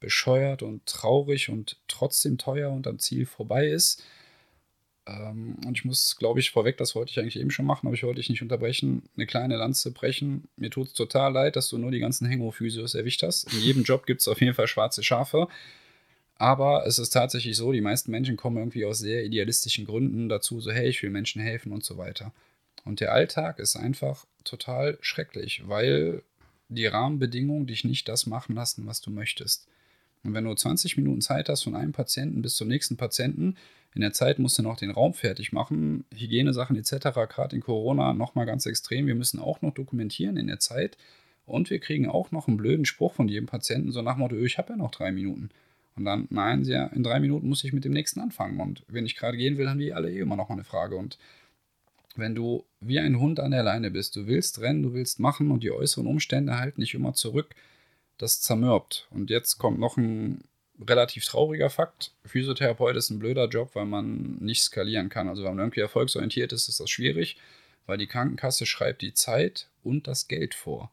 [0.00, 4.02] bescheuert und traurig und trotzdem teuer und am Ziel vorbei ist.
[5.06, 7.94] Ähm, und ich muss, glaube ich, vorweg, das wollte ich eigentlich eben schon machen, aber
[7.94, 10.48] ich wollte dich nicht unterbrechen, eine kleine Lanze brechen.
[10.56, 13.52] Mir tut es total leid, dass du nur die ganzen Hängophysios erwischt hast.
[13.52, 15.48] In jedem Job gibt es auf jeden Fall schwarze Schafe.
[16.36, 20.60] Aber es ist tatsächlich so, die meisten Menschen kommen irgendwie aus sehr idealistischen Gründen dazu,
[20.60, 22.32] so hey, ich will Menschen helfen und so weiter.
[22.84, 26.22] Und der Alltag ist einfach total schrecklich, weil
[26.68, 29.68] die Rahmenbedingungen dich nicht das machen lassen, was du möchtest.
[30.24, 33.56] Und wenn du 20 Minuten Zeit hast von einem Patienten bis zum nächsten Patienten,
[33.94, 36.90] in der Zeit musst du noch den Raum fertig machen, Hygienesachen etc.,
[37.28, 39.06] gerade in Corona nochmal ganz extrem.
[39.06, 40.98] Wir müssen auch noch dokumentieren in der Zeit
[41.46, 44.36] und wir kriegen auch noch einen blöden Spruch von jedem Patienten, so nach dem Motto,
[44.36, 45.50] ich habe ja noch drei Minuten.
[45.96, 48.60] Und dann sie ja, in drei Minuten muss ich mit dem nächsten anfangen.
[48.60, 50.96] Und wenn ich gerade gehen will, haben die alle eh immer noch mal eine Frage.
[50.96, 51.18] Und
[52.16, 55.52] wenn du wie ein Hund an der Leine bist, du willst rennen, du willst machen
[55.52, 57.54] und die äußeren Umstände halten dich immer zurück,
[58.18, 59.06] das zermürbt.
[59.10, 60.42] Und jetzt kommt noch ein
[60.80, 62.12] relativ trauriger Fakt.
[62.24, 65.28] Physiotherapeut ist ein blöder Job, weil man nicht skalieren kann.
[65.28, 67.36] Also wenn man irgendwie erfolgsorientiert ist, ist das schwierig,
[67.86, 70.90] weil die Krankenkasse schreibt die Zeit und das Geld vor.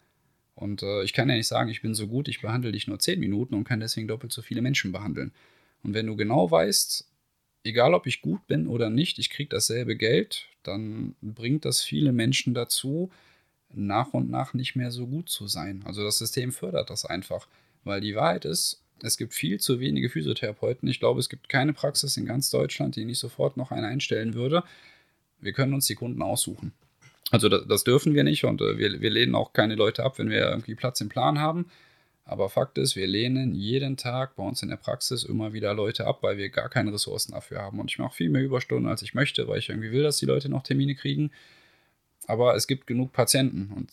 [0.56, 3.00] Und äh, ich kann ja nicht sagen, ich bin so gut, ich behandle dich nur
[3.00, 5.32] 10 Minuten und kann deswegen doppelt so viele Menschen behandeln.
[5.84, 7.08] Und wenn du genau weißt,
[7.64, 12.12] egal ob ich gut bin oder nicht, ich kriege dasselbe Geld, dann bringt das viele
[12.12, 13.10] Menschen dazu,
[13.74, 15.82] nach und nach nicht mehr so gut zu sein.
[15.86, 17.48] Also das System fördert das einfach.
[17.84, 20.88] Weil die Wahrheit ist, es gibt viel zu wenige Physiotherapeuten.
[20.90, 24.34] Ich glaube, es gibt keine Praxis in ganz Deutschland, die nicht sofort noch einen einstellen
[24.34, 24.64] würde.
[25.40, 26.74] Wir können uns die Kunden aussuchen.
[27.32, 30.20] Also das, das dürfen wir nicht und äh, wir, wir lehnen auch keine Leute ab,
[30.20, 31.66] wenn wir irgendwie Platz im Plan haben.
[32.26, 36.06] Aber Fakt ist, wir lehnen jeden Tag bei uns in der Praxis immer wieder Leute
[36.06, 37.80] ab, weil wir gar keine Ressourcen dafür haben.
[37.80, 40.26] Und ich mache viel mehr Überstunden, als ich möchte, weil ich irgendwie will, dass die
[40.26, 41.32] Leute noch Termine kriegen.
[42.28, 43.74] Aber es gibt genug Patienten.
[43.76, 43.92] Und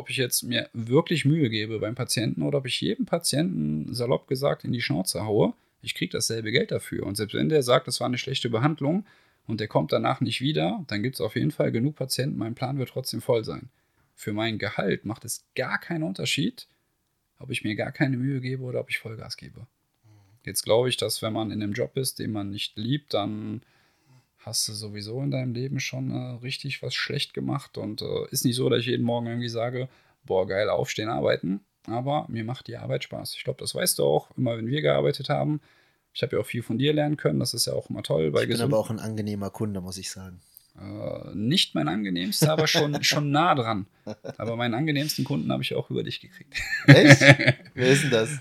[0.00, 4.28] ob ich jetzt mir wirklich Mühe gebe beim Patienten oder ob ich jedem Patienten salopp
[4.28, 7.04] gesagt in die Schnauze haue, ich kriege dasselbe Geld dafür.
[7.04, 9.04] Und selbst wenn der sagt, das war eine schlechte Behandlung
[9.46, 12.54] und der kommt danach nicht wieder, dann gibt es auf jeden Fall genug Patienten, mein
[12.54, 13.68] Plan wird trotzdem voll sein.
[14.14, 16.66] Für mein Gehalt macht es gar keinen Unterschied,
[17.38, 19.66] ob ich mir gar keine Mühe gebe oder ob ich Vollgas gebe.
[20.46, 23.60] Jetzt glaube ich, dass wenn man in einem Job ist, den man nicht liebt, dann
[24.40, 27.78] hast du sowieso in deinem Leben schon äh, richtig was schlecht gemacht.
[27.78, 29.88] Und äh, ist nicht so, dass ich jeden Morgen irgendwie sage,
[30.24, 31.60] boah, geil, aufstehen, arbeiten.
[31.86, 33.34] Aber mir macht die Arbeit Spaß.
[33.36, 35.60] Ich glaube, das weißt du auch, immer wenn wir gearbeitet haben.
[36.12, 38.32] Ich habe ja auch viel von dir lernen können, das ist ja auch immer toll.
[38.34, 40.40] ich bin aber auch ein angenehmer Kunde, muss ich sagen.
[40.78, 43.86] Äh, nicht mein angenehmster, aber schon, schon nah dran.
[44.38, 46.54] Aber meinen angenehmsten Kunden habe ich auch über dich gekriegt.
[46.86, 47.20] Echt?
[47.74, 48.40] Wer ist denn das?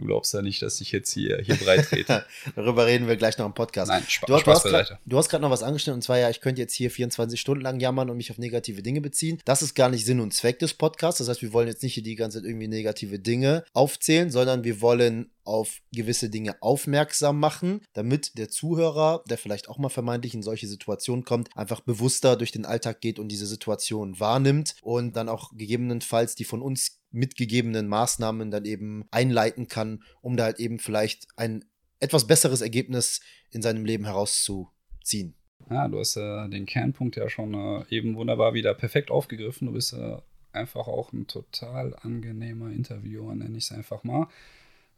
[0.00, 2.24] Du glaubst ja nicht, dass ich jetzt hier, hier breit trete.
[2.56, 3.90] Darüber reden wir gleich noch im Podcast.
[3.90, 4.62] Nein, Sp du, Spaß
[5.04, 7.62] du hast gerade noch was angestellt und zwar ja, ich könnte jetzt hier 24 Stunden
[7.62, 9.42] lang jammern und mich auf negative Dinge beziehen.
[9.44, 11.18] Das ist gar nicht Sinn und Zweck des Podcasts.
[11.18, 14.64] Das heißt, wir wollen jetzt nicht hier die ganze Zeit irgendwie negative Dinge aufzählen, sondern
[14.64, 20.32] wir wollen auf gewisse Dinge aufmerksam machen, damit der Zuhörer, der vielleicht auch mal vermeintlich
[20.34, 25.16] in solche Situationen kommt, einfach bewusster durch den Alltag geht und diese Situation wahrnimmt und
[25.16, 30.60] dann auch gegebenenfalls die von uns mitgegebenen Maßnahmen dann eben einleiten kann, um da halt
[30.60, 31.64] eben vielleicht ein
[31.98, 35.34] etwas besseres Ergebnis in seinem Leben herauszuziehen.
[35.68, 39.66] Ja, du hast äh, den Kernpunkt ja schon äh, eben wunderbar wieder perfekt aufgegriffen.
[39.66, 40.16] Du bist äh,
[40.52, 44.28] einfach auch ein total angenehmer Interviewer, nenne ich es einfach mal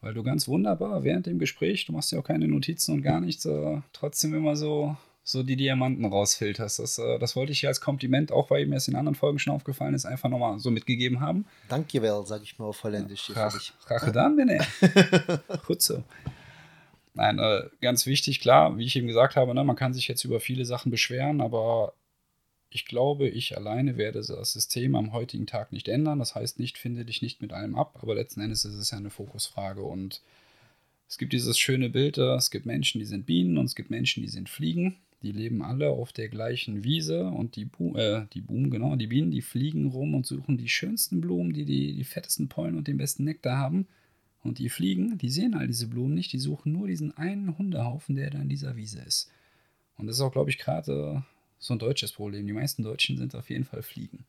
[0.02, 3.20] weil du ganz wunderbar während dem Gespräch, du machst ja auch keine Notizen und gar
[3.20, 6.78] nichts, äh, trotzdem immer so, so die Diamanten rausfilterst.
[6.78, 9.38] Das, äh, das wollte ich hier als Kompliment, auch weil mir es in anderen Folgen
[9.38, 11.46] schon aufgefallen ist, einfach nochmal so mitgegeben haben.
[11.68, 13.30] Danke, well, sage ich mal auf Holländisch.
[13.30, 13.50] Ja,
[13.86, 14.62] Rache dann, bin ich.
[15.66, 16.02] Gut so.
[17.14, 20.24] Nein, äh, ganz wichtig, klar, wie ich eben gesagt habe, ne, man kann sich jetzt
[20.24, 21.92] über viele Sachen beschweren, aber
[22.70, 26.18] ich glaube, ich alleine werde das System am heutigen Tag nicht ändern.
[26.18, 28.96] Das heißt nicht, finde dich nicht mit allem ab, aber letzten Endes ist es ja
[28.96, 29.82] eine Fokusfrage.
[29.82, 30.22] Und
[31.06, 34.22] es gibt dieses schöne Bild, es gibt Menschen, die sind Bienen und es gibt Menschen,
[34.22, 34.96] die sind Fliegen.
[35.22, 39.06] Die leben alle auf der gleichen Wiese und die, Bu äh, die Buben, genau, die
[39.06, 42.88] Bienen, die fliegen rum und suchen die schönsten Blumen, die, die die fettesten Pollen und
[42.88, 43.86] den besten Nektar haben.
[44.42, 48.16] Und die Fliegen, die sehen all diese Blumen nicht, die suchen nur diesen einen Hundehaufen,
[48.16, 49.30] der da in dieser Wiese ist.
[49.96, 51.22] Und das ist auch, glaube ich, gerade
[51.60, 52.46] so ein deutsches Problem.
[52.46, 54.24] Die meisten Deutschen sind auf jeden Fall Fliegen.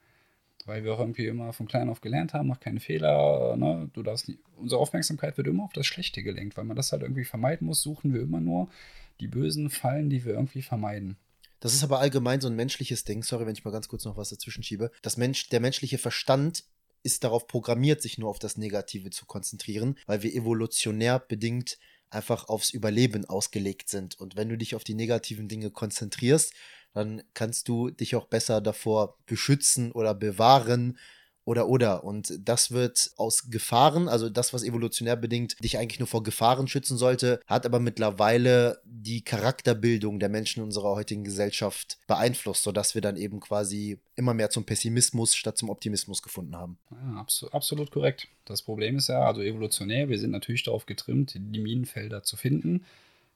[0.65, 3.89] Weil wir auch irgendwie immer von klein auf gelernt haben, mach keine Fehler, ne?
[3.93, 7.01] du darfst nie, unsere Aufmerksamkeit wird immer auf das Schlechte gelenkt, weil man das halt
[7.01, 8.69] irgendwie vermeiden muss, suchen wir immer nur
[9.19, 11.17] die bösen Fallen, die wir irgendwie vermeiden.
[11.59, 13.23] Das ist aber allgemein so ein menschliches Ding.
[13.23, 14.91] Sorry, wenn ich mal ganz kurz noch was dazwischen schiebe.
[15.01, 16.65] Das Mensch, der menschliche Verstand
[17.03, 21.77] ist darauf programmiert, sich nur auf das Negative zu konzentrieren, weil wir evolutionär bedingt
[22.09, 24.19] einfach aufs Überleben ausgelegt sind.
[24.19, 26.53] Und wenn du dich auf die negativen Dinge konzentrierst,
[26.93, 30.97] dann kannst du dich auch besser davor beschützen oder bewahren
[31.45, 32.03] oder oder.
[32.03, 36.67] Und das wird aus Gefahren, also das, was evolutionär bedingt dich eigentlich nur vor Gefahren
[36.67, 42.95] schützen sollte, hat aber mittlerweile die Charakterbildung der Menschen in unserer heutigen Gesellschaft beeinflusst, sodass
[42.95, 46.77] wir dann eben quasi immer mehr zum Pessimismus statt zum Optimismus gefunden haben.
[46.91, 48.27] Ja, absolut, absolut korrekt.
[48.45, 52.85] Das Problem ist ja, also evolutionär, wir sind natürlich darauf getrimmt, die Minenfelder zu finden.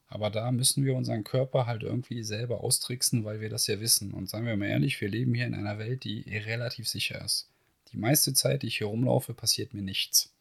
[0.10, 4.14] Aber da müssen wir unseren Körper halt irgendwie selber austricksen, weil wir das ja wissen.
[4.14, 7.50] Und sagen wir mal ehrlich, wir leben hier in einer Welt, die relativ sicher ist.
[7.92, 10.34] Die meiste Zeit, die ich hier rumlaufe, passiert mir nichts.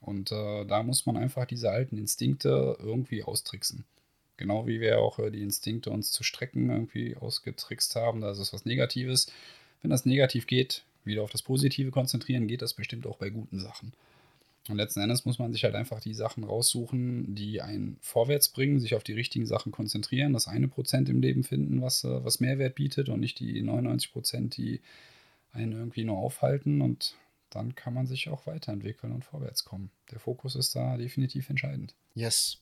[0.00, 3.84] Und äh, da muss man einfach diese alten Instinkte irgendwie austricksen.
[4.36, 8.22] Genau wie wir auch äh, die Instinkte uns zu strecken irgendwie ausgetrickst haben.
[8.22, 9.30] Das ist was Negatives.
[9.82, 13.60] Wenn das negativ geht, wieder auf das Positive konzentrieren, geht das bestimmt auch bei guten
[13.60, 13.92] Sachen.
[14.68, 18.78] Und letzten Endes muss man sich halt einfach die Sachen raussuchen, die einen vorwärts bringen,
[18.78, 22.40] sich auf die richtigen Sachen konzentrieren, das eine Prozent im Leben finden, was, äh, was
[22.40, 24.80] Mehrwert bietet und nicht die 99 Prozent, die
[25.52, 26.82] einen irgendwie nur aufhalten.
[26.82, 27.16] Und
[27.48, 29.90] dann kann man sich auch weiterentwickeln und vorwärts kommen.
[30.10, 31.94] Der Fokus ist da definitiv entscheidend.
[32.14, 32.58] Yes.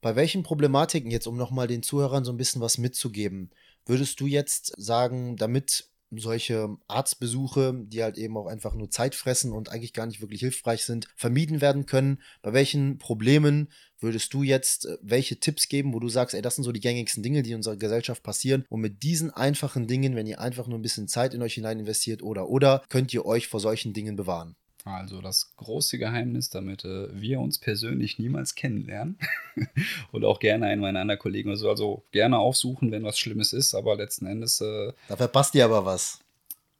[0.00, 3.50] Bei welchen Problematiken jetzt, um nochmal den Zuhörern so ein bisschen was mitzugeben,
[3.86, 5.88] würdest du jetzt sagen, damit
[6.18, 10.40] solche Arztbesuche, die halt eben auch einfach nur Zeit fressen und eigentlich gar nicht wirklich
[10.40, 12.20] hilfreich sind, vermieden werden können?
[12.42, 13.68] Bei welchen Problemen
[14.00, 16.80] würdest du jetzt äh, welche Tipps geben, wo du sagst, ey, das sind so die
[16.80, 20.66] gängigsten Dinge, die in unserer Gesellschaft passieren und mit diesen einfachen Dingen, wenn ihr einfach
[20.66, 23.92] nur ein bisschen Zeit in euch hinein investiert oder oder, könnt ihr euch vor solchen
[23.92, 24.56] Dingen bewahren?
[24.84, 29.16] Also das große Geheimnis, damit äh, wir uns persönlich niemals kennenlernen
[30.12, 33.74] und auch gerne einen meiner anderen Kollegen also, also gerne aufsuchen, wenn was Schlimmes ist,
[33.74, 34.60] aber letzten Endes.
[34.60, 36.20] Äh, da verpasst ihr aber was.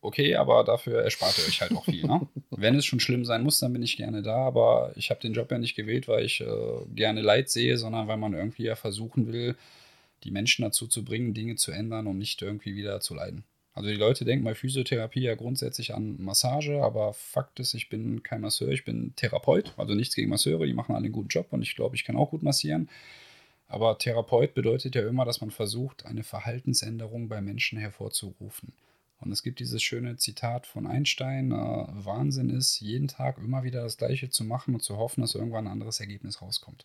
[0.00, 2.04] Okay, aber dafür erspart ihr euch halt auch viel.
[2.04, 2.26] Ne?
[2.50, 5.32] wenn es schon schlimm sein muss, dann bin ich gerne da, aber ich habe den
[5.32, 6.46] Job ja nicht gewählt, weil ich äh,
[6.92, 9.54] gerne Leid sehe, sondern weil man irgendwie ja versuchen will,
[10.24, 13.44] die Menschen dazu zu bringen, Dinge zu ändern, um nicht irgendwie wieder zu leiden.
[13.74, 18.22] Also die Leute denken bei Physiotherapie ja grundsätzlich an Massage, aber Fakt ist, ich bin
[18.22, 19.72] kein Masseur, ich bin Therapeut.
[19.78, 22.16] Also nichts gegen Masseure, die machen alle einen guten Job und ich glaube, ich kann
[22.16, 22.90] auch gut massieren.
[23.68, 28.74] Aber Therapeut bedeutet ja immer, dass man versucht, eine Verhaltensänderung bei Menschen hervorzurufen.
[29.20, 33.82] Und es gibt dieses schöne Zitat von Einstein, äh, Wahnsinn ist, jeden Tag immer wieder
[33.82, 36.84] das Gleiche zu machen und zu hoffen, dass irgendwann ein anderes Ergebnis rauskommt.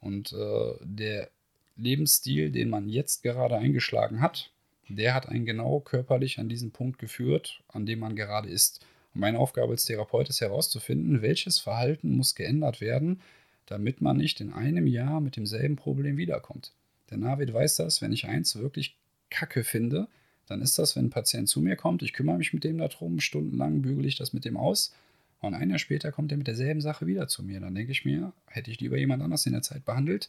[0.00, 1.28] Und äh, der
[1.76, 4.50] Lebensstil, den man jetzt gerade eingeschlagen hat,
[4.88, 8.84] der hat einen genau körperlich an diesen Punkt geführt, an dem man gerade ist.
[9.14, 13.20] Meine Aufgabe als Therapeut ist herauszufinden, welches Verhalten muss geändert werden,
[13.66, 16.72] damit man nicht in einem Jahr mit demselben Problem wiederkommt.
[17.10, 18.96] Der Navid weiß das, wenn ich eins wirklich
[19.30, 20.08] kacke finde,
[20.46, 23.18] dann ist das, wenn ein Patient zu mir kommt, ich kümmere mich mit dem darum,
[23.20, 24.94] stundenlang bügele ich das mit dem aus
[25.40, 27.60] und ein Jahr später kommt er mit derselben Sache wieder zu mir.
[27.60, 30.28] Dann denke ich mir, hätte ich lieber jemand anders in der Zeit behandelt,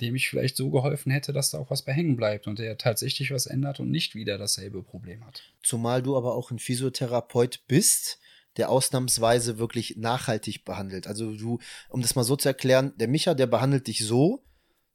[0.00, 2.78] dem ich vielleicht so geholfen hätte, dass da auch was bei hängen bleibt und der
[2.78, 5.42] tatsächlich was ändert und nicht wieder dasselbe Problem hat.
[5.62, 8.18] Zumal du aber auch ein Physiotherapeut bist,
[8.56, 11.06] der ausnahmsweise wirklich nachhaltig behandelt.
[11.06, 14.42] Also du, um das mal so zu erklären, der Micha, der behandelt dich so,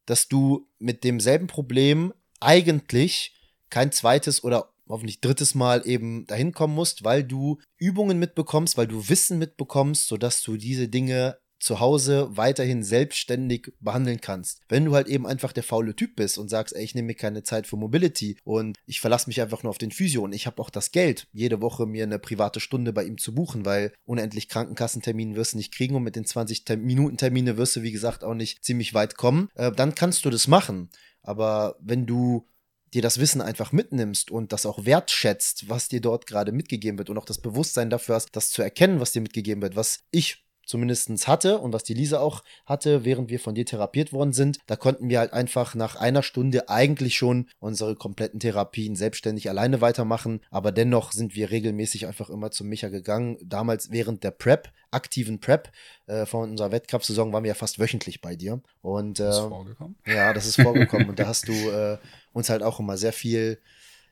[0.05, 3.33] dass du mit demselben Problem eigentlich
[3.69, 8.87] kein zweites oder hoffentlich drittes Mal eben dahin kommen musst, weil du Übungen mitbekommst, weil
[8.87, 14.61] du Wissen mitbekommst, sodass du diese Dinge zu Hause weiterhin selbstständig behandeln kannst.
[14.69, 17.15] Wenn du halt eben einfach der faule Typ bist und sagst, ey, ich nehme mir
[17.15, 20.45] keine Zeit für Mobility und ich verlasse mich einfach nur auf den Physio und ich
[20.45, 23.93] habe auch das Geld, jede Woche mir eine private Stunde bei ihm zu buchen, weil
[24.05, 27.91] unendlich Krankenkassentermine wirst du nicht kriegen und mit den 20 Minuten Termine wirst du, wie
[27.91, 30.89] gesagt, auch nicht ziemlich weit kommen, äh, dann kannst du das machen.
[31.23, 32.47] Aber wenn du
[32.93, 37.09] dir das Wissen einfach mitnimmst und das auch wertschätzt, was dir dort gerade mitgegeben wird
[37.09, 40.44] und auch das Bewusstsein dafür hast, das zu erkennen, was dir mitgegeben wird, was ich
[40.65, 44.59] zumindest hatte und was die Lisa auch hatte, während wir von dir therapiert worden sind.
[44.67, 49.81] Da konnten wir halt einfach nach einer Stunde eigentlich schon unsere kompletten Therapien selbstständig alleine
[49.81, 50.41] weitermachen.
[50.49, 53.37] Aber dennoch sind wir regelmäßig einfach immer zum Micha gegangen.
[53.43, 55.71] Damals während der Prep, aktiven Prep
[56.07, 58.61] äh, von unserer Wettkampfsaison waren wir ja fast wöchentlich bei dir.
[58.81, 59.95] Und, äh, das ist vorgekommen.
[60.05, 61.09] Ja, das ist vorgekommen.
[61.09, 61.97] und da hast du äh,
[62.33, 63.59] uns halt auch immer sehr viel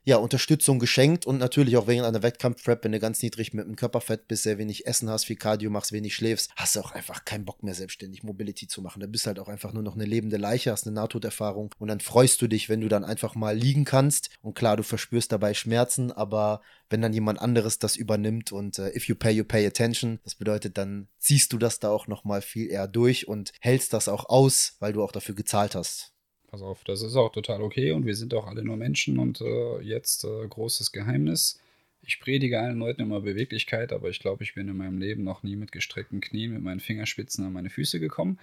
[0.06, 3.76] ja, Unterstützung geschenkt und natürlich auch während einer Wettkampf-Prep, wenn du ganz niedrig mit dem
[3.76, 7.24] Körperfett bist, sehr wenig Essen hast, viel Cardio machst, wenig schläfst, hast du auch einfach
[7.24, 9.00] keinen Bock mehr selbstständig Mobility zu machen.
[9.00, 12.02] Da bist halt auch einfach nur noch eine lebende Leiche, hast eine Nahtoderfahrung und dann
[12.02, 15.54] freust du dich, wenn du dann einfach mal liegen kannst und klar, du verspürst dabei
[15.54, 19.66] Schmerzen, aber wenn dann jemand anderes das übernimmt und äh, if you pay, you pay
[19.66, 23.94] attention, das bedeutet, dann ziehst du das da auch nochmal viel eher durch und hältst
[23.94, 26.13] das auch aus, weil du auch dafür gezahlt hast
[26.54, 29.42] pass auf, das ist auch total okay und wir sind auch alle nur Menschen und
[29.42, 31.60] äh, jetzt äh, großes Geheimnis.
[32.04, 35.42] Ich predige allen Leuten immer Beweglichkeit, aber ich glaube, ich bin in meinem Leben noch
[35.42, 38.38] nie mit gestreckten Knien, mit meinen Fingerspitzen an meine Füße gekommen.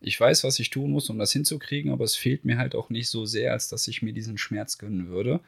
[0.00, 2.90] Ich weiß, was ich tun muss, um das hinzukriegen, aber es fehlt mir halt auch
[2.90, 5.40] nicht so sehr, als dass ich mir diesen Schmerz gönnen würde.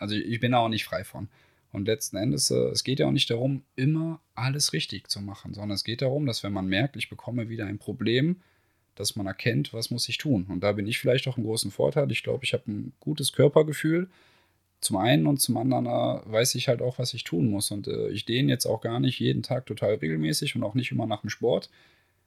[0.00, 1.28] Also ich bin da auch nicht frei von.
[1.70, 5.54] Und letzten Endes, äh, es geht ja auch nicht darum, immer alles richtig zu machen,
[5.54, 8.40] sondern es geht darum, dass wenn man merkt, ich bekomme wieder ein Problem,
[8.94, 10.46] dass man erkennt, was muss ich tun.
[10.48, 12.10] Und da bin ich vielleicht auch einen großen Vorteil.
[12.12, 14.08] Ich glaube, ich habe ein gutes Körpergefühl.
[14.80, 17.70] Zum einen und zum anderen äh, weiß ich halt auch, was ich tun muss.
[17.70, 20.92] Und äh, ich dehne jetzt auch gar nicht jeden Tag total regelmäßig und auch nicht
[20.92, 21.70] immer nach dem Sport.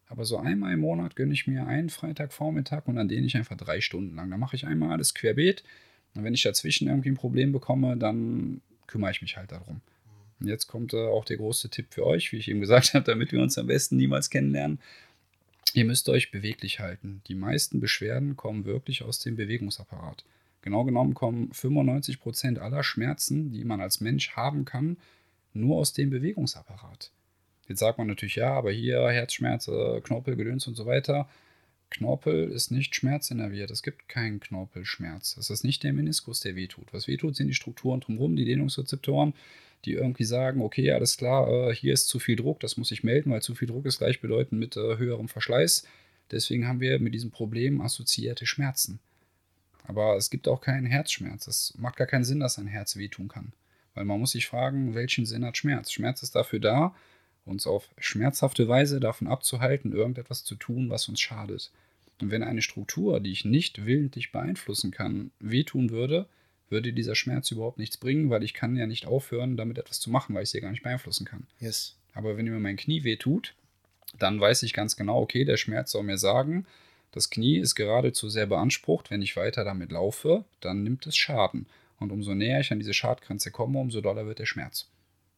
[0.09, 3.57] Aber so einmal im Monat gönne ich mir einen Freitagvormittag und dann dehne ich einfach
[3.57, 4.31] drei Stunden lang.
[4.31, 5.63] Da mache ich einmal alles querbeet.
[6.15, 9.81] Und wenn ich dazwischen irgendwie ein Problem bekomme, dann kümmere ich mich halt darum.
[10.39, 13.05] Und jetzt kommt äh, auch der große Tipp für euch, wie ich eben gesagt habe,
[13.05, 14.79] damit wir uns am besten niemals kennenlernen.
[15.73, 17.21] Ihr müsst euch beweglich halten.
[17.27, 20.23] Die meisten Beschwerden kommen wirklich aus dem Bewegungsapparat.
[20.61, 24.97] Genau genommen kommen 95% aller Schmerzen, die man als Mensch haben kann,
[25.53, 27.11] nur aus dem Bewegungsapparat.
[27.67, 29.69] Jetzt sagt man natürlich, ja, aber hier Herzschmerz,
[30.03, 31.29] Knorpel, Gedöns und so weiter.
[31.89, 33.71] Knorpel ist nicht schmerzinnerviert.
[33.71, 35.37] Es gibt keinen Knorpelschmerz.
[35.37, 36.93] Es ist nicht der Meniskus, der wehtut.
[36.93, 39.33] Was wehtut, sind die Strukturen drumherum, die Dehnungsrezeptoren,
[39.85, 43.03] die irgendwie sagen, okay, alles klar, äh, hier ist zu viel Druck, das muss ich
[43.03, 45.83] melden, weil zu viel Druck ist gleichbedeutend mit äh, höherem Verschleiß.
[46.31, 48.99] Deswegen haben wir mit diesem Problem assoziierte Schmerzen.
[49.85, 51.47] Aber es gibt auch keinen Herzschmerz.
[51.47, 53.53] Es macht gar keinen Sinn, dass ein Herz wehtun kann.
[53.93, 55.91] Weil man muss sich fragen, welchen Sinn hat Schmerz?
[55.91, 56.93] Schmerz ist dafür da,
[57.45, 61.71] uns auf schmerzhafte Weise davon abzuhalten, irgendetwas zu tun, was uns schadet.
[62.21, 66.27] Und wenn eine Struktur, die ich nicht willentlich beeinflussen kann, wehtun würde,
[66.69, 70.09] würde dieser Schmerz überhaupt nichts bringen, weil ich kann ja nicht aufhören, damit etwas zu
[70.09, 71.47] machen, weil ich sie ja gar nicht beeinflussen kann.
[71.59, 71.95] Yes.
[72.13, 73.53] Aber wenn mir mein Knie wehtut,
[74.17, 76.65] dann weiß ich ganz genau, okay, der Schmerz soll mir sagen,
[77.11, 79.11] das Knie ist geradezu sehr beansprucht.
[79.11, 81.67] Wenn ich weiter damit laufe, dann nimmt es Schaden.
[81.99, 84.87] Und umso näher ich an diese Schadgrenze komme, umso doller wird der Schmerz.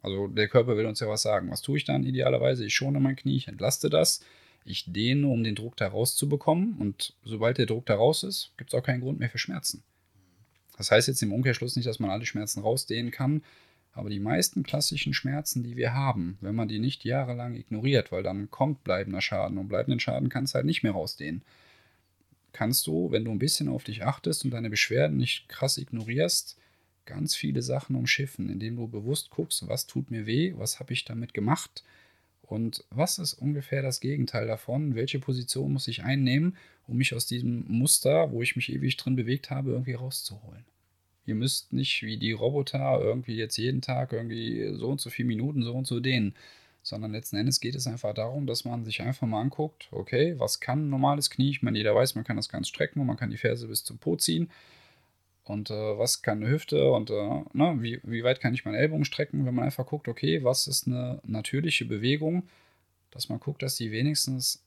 [0.02, 1.52] Also der Körper will uns ja was sagen.
[1.52, 2.66] Was tue ich dann idealerweise?
[2.66, 4.22] Ich schone mein Knie, ich entlaste das,
[4.66, 6.76] ich dehne, um den Druck da rauszubekommen.
[6.80, 9.84] Und sobald der Druck da raus ist, gibt es auch keinen Grund mehr für Schmerzen.
[10.80, 13.44] Das heißt jetzt im Umkehrschluss nicht, dass man alle Schmerzen rausdehnen kann,
[13.92, 18.24] aber die meisten klassischen Schmerzen, die wir haben, wenn man die nicht jahrelang ignoriert, weil
[18.24, 21.42] dann kommt bleibender Schaden und bleibenden Schaden kannst du halt nicht mehr rausdehnen,
[22.54, 26.58] kannst du, wenn du ein bisschen auf dich achtest und deine Beschwerden nicht krass ignorierst,
[27.06, 31.04] ganz viele Sachen umschiffen, indem du bewusst guckst, was tut mir weh, was habe ich
[31.04, 31.84] damit gemacht
[32.50, 37.28] und was ist ungefähr das Gegenteil davon, welche Position muss ich einnehmen, um mich aus
[37.28, 40.66] diesem Muster, wo ich mich ewig drin bewegt habe, irgendwie rauszuholen.
[41.28, 45.28] Ihr müsst nicht wie die Roboter irgendwie jetzt jeden Tag irgendwie so und so viele
[45.28, 46.34] Minuten so und so dehnen,
[46.82, 50.60] sondern letzten Endes geht es einfach darum, dass man sich einfach mal anguckt, okay, was
[50.60, 51.52] kann ein normales Knie?
[51.52, 53.84] Ich meine, jeder weiß, man kann das ganz strecken und man kann die Ferse bis
[53.84, 54.50] zum Po ziehen.
[55.50, 58.76] Und äh, was kann eine Hüfte und äh, ne, wie, wie weit kann ich meinen
[58.76, 62.44] Ellbogen strecken, wenn man einfach guckt, okay, was ist eine natürliche Bewegung,
[63.10, 64.62] dass man guckt, dass die wenigstens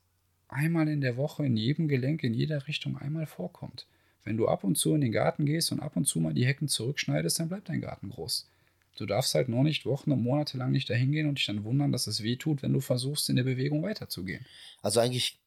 [0.48, 3.86] einmal in der Woche in jedem Gelenk, in jeder Richtung einmal vorkommt.
[4.24, 6.46] Wenn du ab und zu in den Garten gehst und ab und zu mal die
[6.46, 8.48] Hecken zurückschneidest, dann bleibt dein Garten groß.
[8.96, 11.62] Du darfst halt nur nicht Wochen und Monate lang nicht dahin gehen und dich dann
[11.62, 14.44] wundern, dass es weh tut, wenn du versuchst, in der Bewegung weiterzugehen.
[14.82, 15.38] Also eigentlich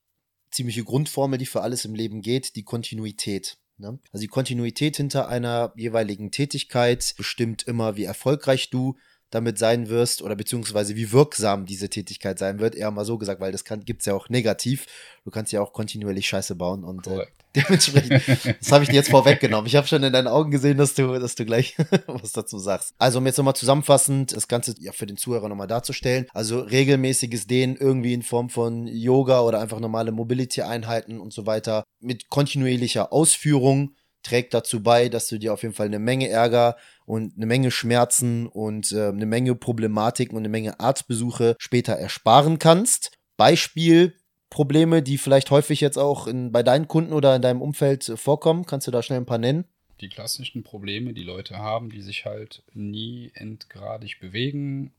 [0.49, 3.57] ziemliche Grundformel, die für alles im Leben geht, die Kontinuität.
[3.77, 3.99] Ne?
[4.11, 8.95] Also die Kontinuität hinter einer jeweiligen Tätigkeit bestimmt immer, wie erfolgreich du
[9.31, 13.41] damit sein wirst oder beziehungsweise wie wirksam diese Tätigkeit sein wird, eher mal so gesagt,
[13.41, 14.85] weil das gibt es ja auch negativ.
[15.23, 19.09] Du kannst ja auch kontinuierlich Scheiße bauen und äh, dementsprechend, das habe ich dir jetzt
[19.09, 19.65] vorweggenommen.
[19.67, 21.75] Ich habe schon in deinen Augen gesehen, dass du, dass du gleich
[22.07, 22.93] was dazu sagst.
[22.97, 26.27] Also um jetzt nochmal zusammenfassend das Ganze ja für den Zuhörer nochmal darzustellen.
[26.33, 31.83] Also regelmäßiges Dehnen irgendwie in Form von Yoga oder einfach normale Mobility-Einheiten und so weiter
[31.99, 33.95] mit kontinuierlicher Ausführung
[34.25, 37.71] trägt dazu bei, dass du dir auf jeden Fall eine Menge Ärger und eine Menge
[37.71, 43.11] Schmerzen und äh, eine Menge Problematiken und eine Menge Arztbesuche später ersparen kannst.
[43.37, 44.15] Beispiel
[44.49, 48.17] Probleme, die vielleicht häufig jetzt auch in, bei deinen Kunden oder in deinem Umfeld äh,
[48.17, 48.65] vorkommen.
[48.65, 49.65] Kannst du da schnell ein paar nennen?
[50.01, 54.91] Die klassischen Probleme, die Leute haben, die sich halt nie endgradig bewegen.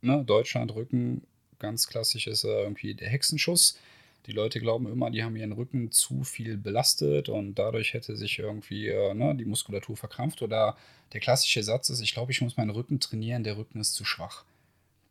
[0.00, 0.24] Ne?
[0.24, 1.26] Deutschland, Rücken,
[1.58, 3.78] ganz klassisch ist äh, irgendwie der Hexenschuss
[4.26, 8.38] die Leute glauben immer, die haben ihren Rücken zu viel belastet und dadurch hätte sich
[8.38, 10.42] irgendwie äh, ne, die Muskulatur verkrampft.
[10.42, 10.76] Oder
[11.12, 14.04] der klassische Satz ist, ich glaube, ich muss meinen Rücken trainieren, der Rücken ist zu
[14.04, 14.44] schwach.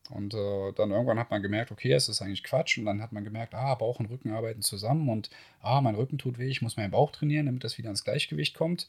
[0.09, 2.77] Und äh, dann irgendwann hat man gemerkt, okay, es ist eigentlich Quatsch.
[2.77, 5.29] Und dann hat man gemerkt, ah, Bauch und Rücken arbeiten zusammen und
[5.61, 8.55] ah, mein Rücken tut weh, ich muss meinen Bauch trainieren, damit das wieder ins Gleichgewicht
[8.55, 8.87] kommt.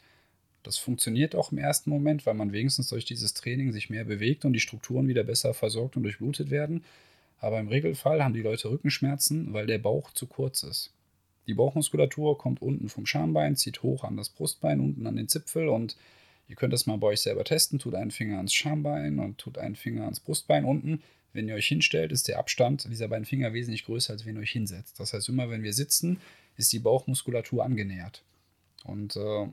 [0.63, 4.45] Das funktioniert auch im ersten Moment, weil man wenigstens durch dieses Training sich mehr bewegt
[4.45, 6.85] und die Strukturen wieder besser versorgt und durchblutet werden.
[7.41, 10.93] Aber im Regelfall haben die Leute Rückenschmerzen, weil der Bauch zu kurz ist.
[11.47, 15.69] Die Bauchmuskulatur kommt unten vom Schambein, zieht hoch an das Brustbein, unten an den Zipfel
[15.69, 15.97] und
[16.49, 17.79] ihr könnt das mal bei euch selber testen.
[17.79, 21.03] Tut einen Finger ans Schambein und tut einen Finger ans Brustbein unten.
[21.33, 24.43] Wenn ihr euch hinstellt, ist der Abstand dieser beiden Finger wesentlich größer, als wenn ihr
[24.43, 25.01] euch hinsetzt.
[25.01, 26.21] Das heißt, immer wenn wir sitzen,
[26.57, 28.23] ist die Bauchmuskulatur angenähert.
[28.85, 29.47] Und äh,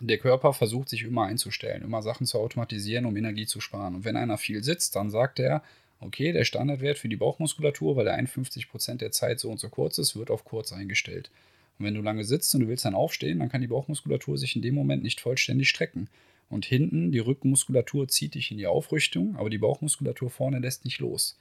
[0.00, 3.96] der Körper versucht sich immer einzustellen, immer Sachen zu automatisieren, um Energie zu sparen.
[3.96, 5.62] Und wenn einer viel sitzt, dann sagt er,
[6.00, 9.98] okay, der Standardwert für die Bauchmuskulatur, weil der 51% der Zeit so und so kurz
[9.98, 11.30] ist, wird auf kurz eingestellt.
[11.78, 14.56] Und wenn du lange sitzt und du willst dann aufstehen, dann kann die Bauchmuskulatur sich
[14.56, 16.08] in dem Moment nicht vollständig strecken.
[16.50, 20.98] Und hinten, die Rückenmuskulatur zieht dich in die Aufrichtung, aber die Bauchmuskulatur vorne lässt nicht
[20.98, 21.38] los.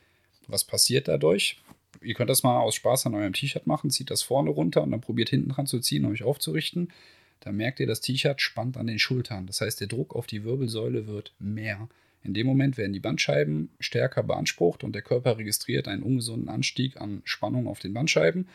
[0.47, 1.59] Was passiert dadurch?
[2.01, 4.91] Ihr könnt das mal aus Spaß an eurem T-Shirt machen, zieht das vorne runter und
[4.91, 6.91] dann probiert hinten dran zu ziehen, um euch aufzurichten.
[7.39, 9.47] Dann merkt ihr, das T-Shirt spannt an den Schultern.
[9.47, 11.87] Das heißt, der Druck auf die Wirbelsäule wird mehr.
[12.27, 16.99] In dem Moment werden die Bandscheiben stärker beansprucht und der Körper registriert einen ungesunden Anstieg
[16.99, 18.49] an Spannung auf den Bandscheiben.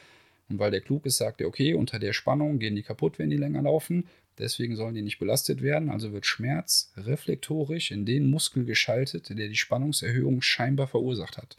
[0.51, 3.31] Und weil der klug ist, sagt er, okay, unter der Spannung gehen die kaputt, wenn
[3.31, 4.07] die länger laufen.
[4.39, 5.89] Deswegen sollen die nicht belastet werden.
[5.89, 11.57] Also wird Schmerz reflektorisch in den Muskel geschaltet, der die Spannungserhöhung scheinbar verursacht hat.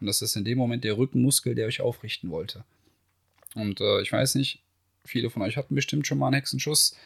[0.00, 2.64] Und das ist in dem Moment der Rückenmuskel, der euch aufrichten wollte.
[3.56, 4.62] Und äh, ich weiß nicht,
[5.04, 6.96] viele von euch hatten bestimmt schon mal einen Hexenschuss.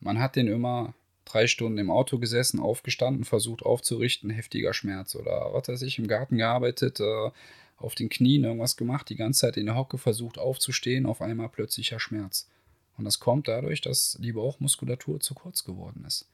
[0.00, 0.94] Man hat den immer
[1.32, 6.08] drei Stunden im Auto gesessen, aufgestanden, versucht aufzurichten, heftiger Schmerz oder was weiß ich, im
[6.08, 7.30] Garten gearbeitet, äh,
[7.76, 11.48] auf den Knien irgendwas gemacht, die ganze Zeit in der Hocke versucht aufzustehen, auf einmal
[11.48, 12.48] plötzlicher Schmerz.
[12.96, 16.28] Und das kommt dadurch, dass die Bauchmuskulatur zu kurz geworden ist.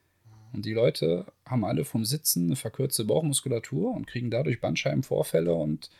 [0.53, 5.91] Und die Leute haben alle vom Sitzen eine verkürzte Bauchmuskulatur und kriegen dadurch Bandscheibenvorfälle und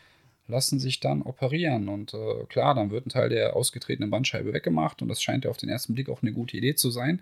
[0.47, 1.87] lassen sich dann operieren.
[1.87, 5.51] Und äh, klar, dann wird ein Teil der ausgetretenen Bandscheibe weggemacht und das scheint ja
[5.51, 7.21] auf den ersten Blick auch eine gute Idee zu sein.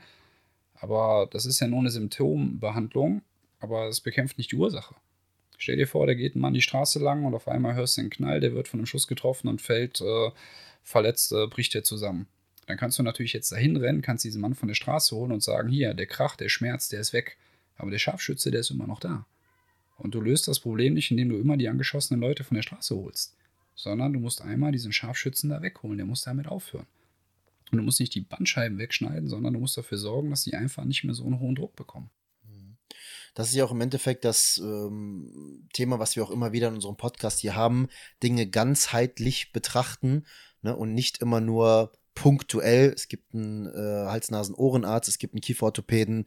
[0.79, 3.21] Aber das ist ja nur eine Symptombehandlung,
[3.59, 4.95] aber es bekämpft nicht die Ursache.
[5.57, 8.01] Stell dir vor, da geht ein Mann die Straße lang und auf einmal hörst du
[8.01, 10.29] einen Knall, der wird von einem Schuss getroffen und fällt äh,
[10.83, 12.27] verletzt, äh, bricht er zusammen.
[12.67, 15.41] Dann kannst du natürlich jetzt dahin rennen, kannst diesen Mann von der Straße holen und
[15.41, 17.37] sagen, hier, der Krach, der Schmerz, der ist weg.
[17.77, 19.25] Aber der Scharfschütze, der ist immer noch da.
[19.97, 22.95] Und du löst das Problem nicht, indem du immer die angeschossenen Leute von der Straße
[22.95, 23.35] holst,
[23.73, 26.85] sondern du musst einmal diesen Scharfschützen da wegholen, der muss damit aufhören.
[27.71, 30.85] Und du musst nicht die Bandscheiben wegschneiden, sondern du musst dafür sorgen, dass die einfach
[30.85, 32.09] nicht mehr so einen hohen Druck bekommen.
[33.37, 36.73] Das ist ja auch im Endeffekt das ähm, Thema, was wir auch immer wieder in
[36.73, 37.87] unserem Podcast hier haben,
[38.23, 40.25] Dinge ganzheitlich betrachten
[40.63, 42.93] ne, und nicht immer nur punktuell.
[42.95, 46.25] Es gibt einen äh, Hals-Nasen-Ohrenarzt, es gibt einen Kieferorthopäden,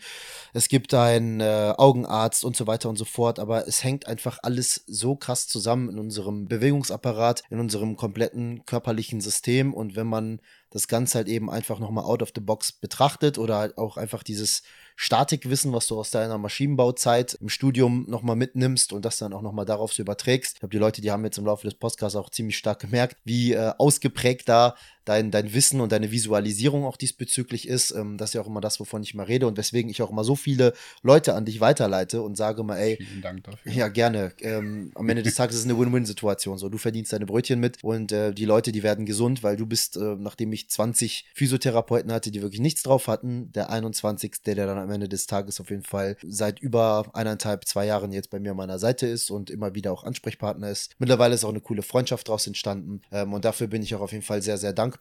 [0.55, 3.41] es gibt einen äh, Augenarzt und so weiter und so fort.
[3.41, 9.21] Aber es hängt einfach alles so krass zusammen in unserem Bewegungsapparat, in unserem kompletten körperlichen
[9.21, 9.75] System.
[9.75, 13.57] Und wenn man das Ganze halt eben einfach nochmal out of the box betrachtet oder
[13.57, 14.63] halt auch einfach dieses
[14.95, 19.65] Statikwissen, was du aus deiner Maschinenbauzeit im Studium nochmal mitnimmst und das dann auch nochmal
[19.65, 20.55] darauf so überträgst.
[20.55, 23.17] Ich glaube, die Leute, die haben jetzt im Laufe des Podcasts auch ziemlich stark gemerkt,
[23.25, 24.77] wie äh, ausgeprägt da
[25.11, 27.91] dein, dein Wissen und deine Visualisierung auch diesbezüglich ist.
[27.91, 30.11] Ähm, das ist ja auch immer das, wovon ich mal rede und weswegen ich auch
[30.11, 33.73] immer so viele Leute an dich weiterleite und sage mal, ey, Vielen Dank dafür.
[33.73, 34.33] ja, gerne.
[34.41, 36.59] Ähm, am Ende des Tages ist es eine Win-Win-Situation.
[36.59, 39.67] So, du verdienst deine Brötchen mit und äh, die Leute, die werden gesund, weil du
[39.67, 44.43] bist, äh, nachdem ich 20 Physiotherapeuten hatte, die wirklich nichts drauf hatten, der 21.
[44.47, 48.13] der, der dann am Ende des Tages auf jeden Fall seit über eineinhalb, zwei Jahren
[48.13, 50.95] jetzt bei mir an meiner Seite ist und immer wieder auch Ansprechpartner ist.
[51.01, 54.13] Mittlerweile ist auch eine coole Freundschaft daraus entstanden ähm, und dafür bin ich auch auf
[54.13, 55.00] jeden Fall sehr, sehr dankbar.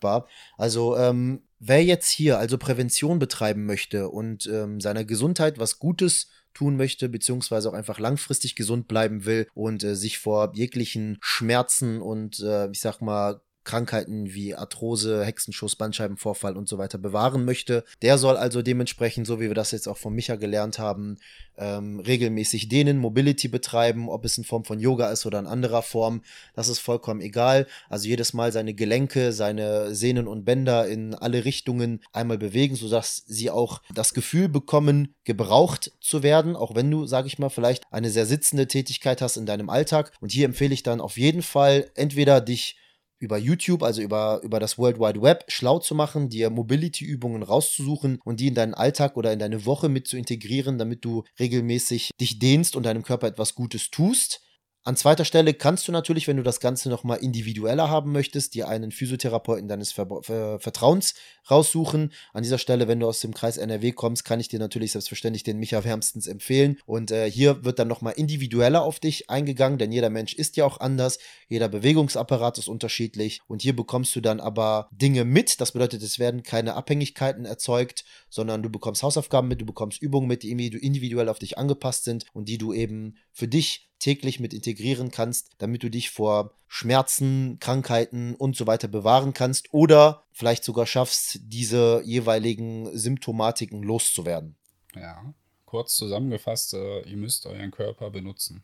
[0.57, 6.29] Also, ähm, wer jetzt hier also Prävention betreiben möchte und ähm, seiner Gesundheit was Gutes
[6.53, 12.01] tun möchte, beziehungsweise auch einfach langfristig gesund bleiben will und äh, sich vor jeglichen Schmerzen
[12.01, 17.83] und äh, ich sag mal Krankheiten wie Arthrose, Hexenschuss, Bandscheibenvorfall und so weiter bewahren möchte.
[18.01, 21.17] Der soll also dementsprechend, so wie wir das jetzt auch von Micha gelernt haben,
[21.57, 25.81] ähm, regelmäßig dehnen, Mobility betreiben, ob es in Form von Yoga ist oder in anderer
[25.81, 26.21] Form.
[26.55, 27.67] Das ist vollkommen egal.
[27.89, 33.23] Also jedes Mal seine Gelenke, seine Sehnen und Bänder in alle Richtungen einmal bewegen, sodass
[33.27, 37.83] sie auch das Gefühl bekommen, gebraucht zu werden, auch wenn du, sag ich mal, vielleicht
[37.91, 40.13] eine sehr sitzende Tätigkeit hast in deinem Alltag.
[40.21, 42.77] Und hier empfehle ich dann auf jeden Fall entweder dich
[43.19, 48.19] über YouTube, also über, über das World Wide Web, schlau zu machen, dir Mobility-Übungen rauszusuchen
[48.23, 52.11] und die in deinen Alltag oder in deine Woche mit zu integrieren, damit du regelmäßig
[52.19, 54.41] dich dehnst und deinem Körper etwas Gutes tust.
[54.89, 58.67] An zweiter Stelle kannst du natürlich, wenn du das Ganze nochmal individueller haben möchtest, dir
[58.67, 61.13] einen Physiotherapeuten deines Ver Ver Vertrauens
[61.51, 62.11] raussuchen.
[62.33, 65.43] An dieser Stelle, wenn du aus dem Kreis NRW kommst, kann ich dir natürlich selbstverständlich
[65.43, 66.79] den Micha wärmstens empfehlen.
[66.87, 70.65] Und äh, hier wird dann nochmal individueller auf dich eingegangen, denn jeder Mensch ist ja
[70.65, 71.19] auch anders,
[71.49, 75.61] jeder Bewegungsapparat ist unterschiedlich und hier bekommst du dann aber Dinge mit.
[75.61, 80.27] Das bedeutet, es werden keine Abhängigkeiten erzeugt, sondern du bekommst Hausaufgaben mit, du bekommst Übungen
[80.27, 84.53] mit, die individuell auf dich angepasst sind und die du eben für dich täglich mit
[84.53, 90.63] integrieren kannst, damit du dich vor Schmerzen, Krankheiten und so weiter bewahren kannst oder vielleicht
[90.63, 94.55] sogar schaffst, diese jeweiligen Symptomatiken loszuwerden.
[94.95, 95.33] Ja,
[95.65, 98.63] kurz zusammengefasst, äh, ihr müsst euren Körper benutzen.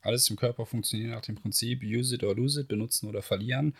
[0.00, 3.74] Alles im Körper funktioniert nach dem Prinzip use it or lose it, benutzen oder verlieren.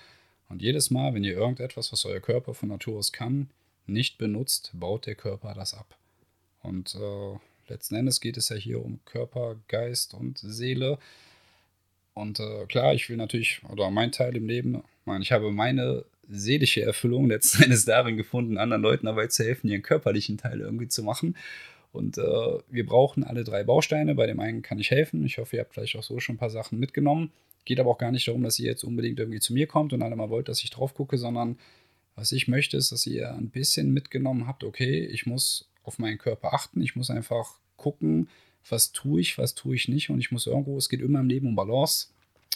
[0.48, 3.50] Und jedes Mal, wenn ihr irgendetwas, was euer Körper von Natur aus kann,
[3.86, 5.96] nicht benutzt, baut der Körper das ab.
[6.62, 7.38] Und äh,
[7.68, 10.98] letzten Endes geht es ja hier um Körper, Geist und Seele.
[12.14, 16.04] Und äh, klar, ich will natürlich, oder mein Teil im Leben, mein, ich habe meine
[16.28, 20.88] seelische Erfüllung letzten Endes darin gefunden, anderen Leuten dabei zu helfen, ihren körperlichen Teil irgendwie
[20.88, 21.36] zu machen.
[21.92, 22.22] Und äh,
[22.68, 24.14] wir brauchen alle drei Bausteine.
[24.14, 25.24] Bei dem einen kann ich helfen.
[25.24, 27.32] Ich hoffe, ihr habt vielleicht auch so schon ein paar Sachen mitgenommen.
[27.64, 30.02] Geht aber auch gar nicht darum, dass ihr jetzt unbedingt irgendwie zu mir kommt und
[30.02, 31.58] alle mal wollt, dass ich drauf gucke, sondern
[32.14, 36.18] was ich möchte, ist, dass ihr ein bisschen mitgenommen habt, okay, ich muss auf meinen
[36.18, 36.80] Körper achten.
[36.82, 38.28] Ich muss einfach gucken,
[38.68, 40.10] was tue ich, was tue ich nicht.
[40.10, 42.08] Und ich muss irgendwo, es geht immer im Leben um Balance.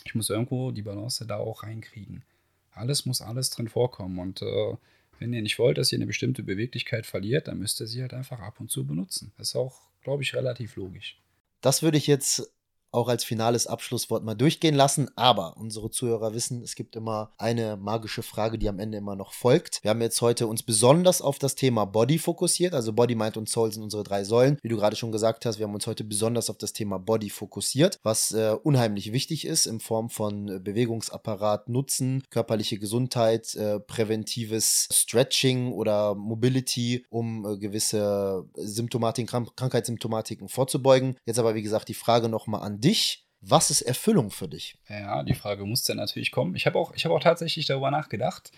[0.04, 2.24] Ich muss irgendwo die Balance da auch reinkriegen.
[2.72, 4.18] Alles muss alles drin vorkommen.
[4.18, 4.76] Und äh,
[5.18, 8.14] wenn ihr nicht wollt, dass ihr eine bestimmte Beweglichkeit verliert, dann müsst ihr sie halt
[8.14, 9.32] einfach ab und zu benutzen.
[9.38, 11.20] Das ist auch, glaube ich, relativ logisch.
[11.60, 12.50] Das würde ich jetzt
[12.92, 15.10] auch als finales Abschlusswort mal durchgehen lassen.
[15.16, 19.32] Aber unsere Zuhörer wissen, es gibt immer eine magische Frage, die am Ende immer noch
[19.32, 19.82] folgt.
[19.82, 22.74] Wir haben jetzt heute uns besonders auf das Thema Body fokussiert.
[22.74, 24.58] Also Body, Mind und Soul sind unsere drei Säulen.
[24.62, 27.30] Wie du gerade schon gesagt hast, wir haben uns heute besonders auf das Thema Body
[27.30, 33.80] fokussiert, was äh, unheimlich wichtig ist in Form von äh, Bewegungsapparat, Nutzen, körperliche Gesundheit, äh,
[33.80, 41.16] präventives Stretching oder Mobility, um äh, gewisse Symptomatiken, Krank Krankheitssymptomatiken vorzubeugen.
[41.26, 43.26] Jetzt aber, wie gesagt, die Frage nochmal an dich.
[43.42, 44.76] Was ist Erfüllung für dich?
[44.88, 46.54] Ja, die Frage muss dann natürlich kommen.
[46.56, 48.52] Ich habe auch, hab auch tatsächlich darüber nachgedacht.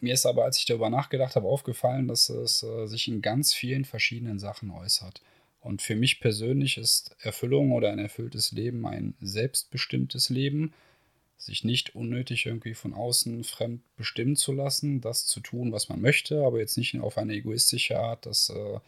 [0.00, 3.54] Mir ist aber, als ich darüber nachgedacht habe, aufgefallen, dass es äh, sich in ganz
[3.54, 5.22] vielen verschiedenen Sachen äußert.
[5.60, 10.74] Und für mich persönlich ist Erfüllung oder ein erfülltes Leben ein selbstbestimmtes Leben,
[11.38, 16.00] sich nicht unnötig irgendwie von außen fremd bestimmen zu lassen, das zu tun, was man
[16.00, 18.80] möchte, aber jetzt nicht auf eine egoistische Art, dass äh,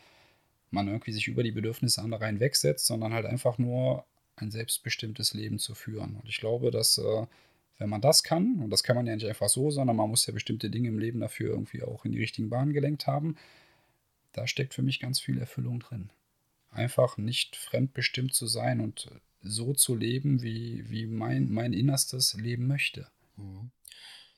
[0.71, 4.05] man irgendwie sich über die Bedürfnisse anderer hinwegsetzt, sondern halt einfach nur
[4.37, 6.17] ein selbstbestimmtes Leben zu führen.
[6.17, 7.27] Und ich glaube, dass äh,
[7.79, 10.27] wenn man das kann, und das kann man ja nicht einfach so, sondern man muss
[10.27, 13.37] ja bestimmte Dinge im Leben dafür irgendwie auch in die richtigen Bahnen gelenkt haben,
[14.33, 16.11] da steckt für mich ganz viel Erfüllung drin.
[16.71, 19.09] Einfach nicht fremdbestimmt zu sein und
[19.43, 23.09] so zu leben, wie, wie mein, mein Innerstes leben möchte.
[23.37, 23.71] Mhm.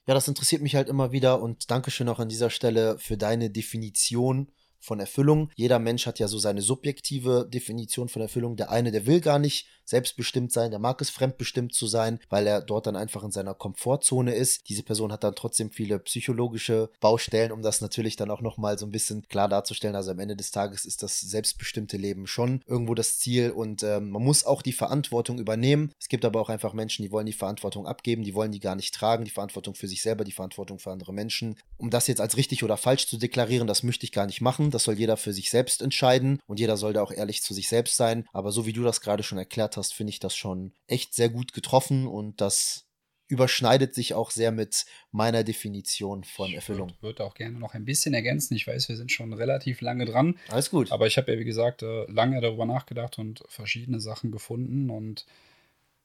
[0.07, 3.51] Ja, das interessiert mich halt immer wieder und Dankeschön auch an dieser Stelle für deine
[3.51, 5.51] Definition von Erfüllung.
[5.57, 8.57] Jeder Mensch hat ja so seine subjektive Definition von Erfüllung.
[8.57, 12.47] Der eine, der will gar nicht selbstbestimmt sein, der mag es fremdbestimmt zu sein, weil
[12.47, 14.69] er dort dann einfach in seiner Komfortzone ist.
[14.69, 18.87] Diese Person hat dann trotzdem viele psychologische Baustellen, um das natürlich dann auch nochmal so
[18.87, 19.97] ein bisschen klar darzustellen.
[19.97, 24.11] Also am Ende des Tages ist das selbstbestimmte Leben schon irgendwo das Ziel und ähm,
[24.11, 25.93] man muss auch die Verantwortung übernehmen.
[26.01, 28.75] Es gibt aber auch einfach Menschen, die wollen die Verantwortung abgeben, die wollen die gar
[28.75, 31.57] nicht tragen, die Verantwortung für sich selber, die Verantwortung für andere Menschen.
[31.79, 34.71] Um das jetzt als richtig oder falsch zu deklarieren, das möchte ich gar nicht machen.
[34.71, 37.69] Das soll jeder für sich selbst entscheiden und jeder soll da auch ehrlich zu sich
[37.69, 38.27] selbst sein.
[38.33, 41.29] Aber so wie du das gerade schon erklärt hast, finde ich das schon echt sehr
[41.29, 42.87] gut getroffen und das
[43.29, 46.91] überschneidet sich auch sehr mit meiner Definition von Erfüllung.
[46.91, 48.55] Ich würde würd auch gerne noch ein bisschen ergänzen.
[48.55, 50.39] Ich weiß, wir sind schon relativ lange dran.
[50.49, 50.93] Alles gut.
[50.93, 55.27] Aber ich habe ja, wie gesagt, äh, lange darüber nachgedacht und verschiedene Sachen gefunden und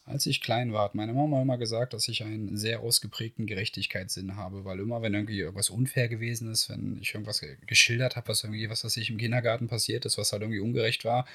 [0.05, 4.35] als ich klein war, hat meine Mama immer gesagt, dass ich einen sehr ausgeprägten Gerechtigkeitssinn
[4.35, 8.43] habe, weil immer, wenn irgendwie irgendwas unfair gewesen ist, wenn ich irgendwas geschildert habe, was
[8.43, 11.27] irgendwie, was weiß ich, im Kindergarten passiert ist, was halt irgendwie ungerecht war,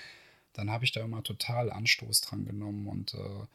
[0.58, 2.86] dann habe ich da immer total Anstoß dran genommen.
[2.86, 3.46] Und äh,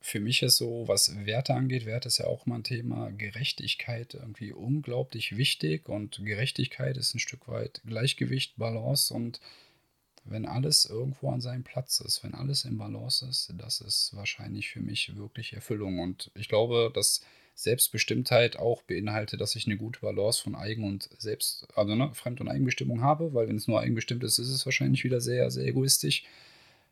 [0.00, 4.14] für mich ist so, was Werte angeht, Werte ist ja auch mal ein Thema, Gerechtigkeit
[4.14, 9.40] irgendwie unglaublich wichtig und Gerechtigkeit ist ein Stück weit Gleichgewicht, Balance und
[10.24, 14.68] wenn alles irgendwo an seinem Platz ist, wenn alles im Balance ist, das ist wahrscheinlich
[14.68, 15.98] für mich wirklich Erfüllung.
[15.98, 17.22] Und ich glaube, dass
[17.62, 22.40] Selbstbestimmtheit auch beinhaltet, dass ich eine gute Balance von Eigen- und Selbst-, also ne, Fremd-
[22.40, 25.66] und Eigenbestimmung habe, weil wenn es nur eigenbestimmt ist, ist es wahrscheinlich wieder sehr, sehr
[25.66, 26.24] egoistisch.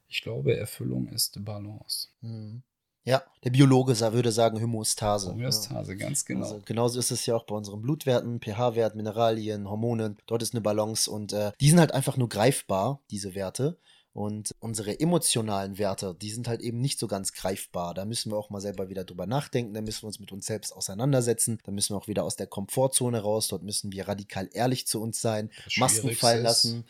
[0.09, 2.09] Ich glaube, Erfüllung ist Balance.
[2.21, 2.62] Mhm.
[3.05, 5.31] Ja, der Biologe würde sagen Homöostase.
[5.31, 5.99] Homöostase, ja.
[5.99, 6.43] ganz genau.
[6.43, 10.19] Also genauso ist es ja auch bei unseren Blutwerten, pH-Wert, Mineralien, Hormonen.
[10.27, 13.79] Dort ist eine Balance und äh, die sind halt einfach nur greifbar, diese Werte.
[14.13, 17.95] Und unsere emotionalen Werte, die sind halt eben nicht so ganz greifbar.
[17.95, 19.75] Da müssen wir auch mal selber wieder drüber nachdenken.
[19.75, 21.61] Da müssen wir uns mit uns selbst auseinandersetzen.
[21.65, 23.49] Da müssen wir auch wieder aus der Komfortzone raus.
[23.49, 26.85] Dort müssen wir radikal ehrlich zu uns sein, Masken fallen lassen.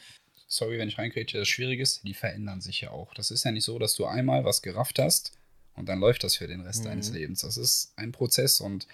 [0.46, 3.12] sorry, wenn ich reinkriege, das Schwierige ist, die verändern sich ja auch.
[3.14, 5.32] Das ist ja nicht so, dass du einmal was gerafft hast
[5.78, 6.88] und dann läuft das für den Rest mhm.
[6.88, 7.40] deines Lebens.
[7.40, 8.86] Das ist ein Prozess und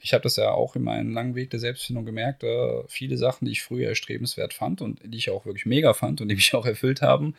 [0.00, 2.42] ich habe das ja auch in meinem langen Weg der Selbstfindung gemerkt.
[2.42, 6.20] Äh, viele Sachen, die ich früher erstrebenswert fand und die ich auch wirklich mega fand
[6.20, 7.34] und die mich auch erfüllt haben,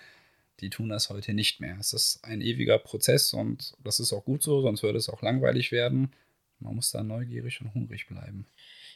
[0.59, 1.77] die tun das heute nicht mehr.
[1.79, 5.21] Es ist ein ewiger Prozess und das ist auch gut so, sonst würde es auch
[5.21, 6.11] langweilig werden.
[6.59, 8.45] Man muss da neugierig und hungrig bleiben.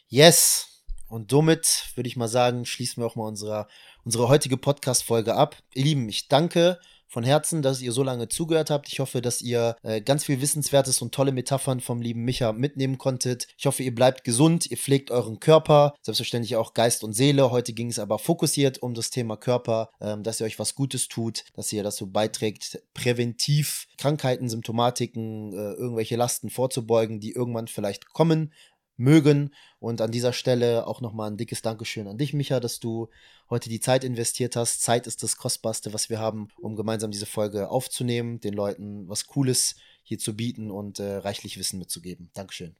[0.07, 0.69] Yes!
[1.07, 3.67] Und somit würde ich mal sagen, schließen wir auch mal unsere,
[4.03, 5.55] unsere heutige Podcast-Folge ab.
[5.73, 6.79] Ihr Lieben, ich danke
[7.13, 8.91] von Herzen, dass ihr so lange zugehört habt.
[8.91, 12.97] Ich hoffe, dass ihr äh, ganz viel Wissenswertes und tolle Metaphern vom lieben Micha mitnehmen
[12.97, 13.47] konntet.
[13.55, 17.51] Ich hoffe, ihr bleibt gesund, ihr pflegt euren Körper, selbstverständlich auch Geist und Seele.
[17.51, 21.07] Heute ging es aber fokussiert um das Thema Körper, ähm, dass ihr euch was Gutes
[21.07, 28.09] tut, dass ihr dazu beiträgt, präventiv Krankheiten, Symptomatiken, äh, irgendwelche Lasten vorzubeugen, die irgendwann vielleicht
[28.09, 28.51] kommen
[28.97, 29.53] mögen.
[29.79, 33.09] Und an dieser Stelle auch nochmal ein dickes Dankeschön an dich, Micha, dass du
[33.49, 34.81] heute die Zeit investiert hast.
[34.81, 39.27] Zeit ist das Kostbarste, was wir haben, um gemeinsam diese Folge aufzunehmen, den Leuten was
[39.27, 42.29] Cooles hier zu bieten und äh, reichlich Wissen mitzugeben.
[42.33, 42.75] Dankeschön.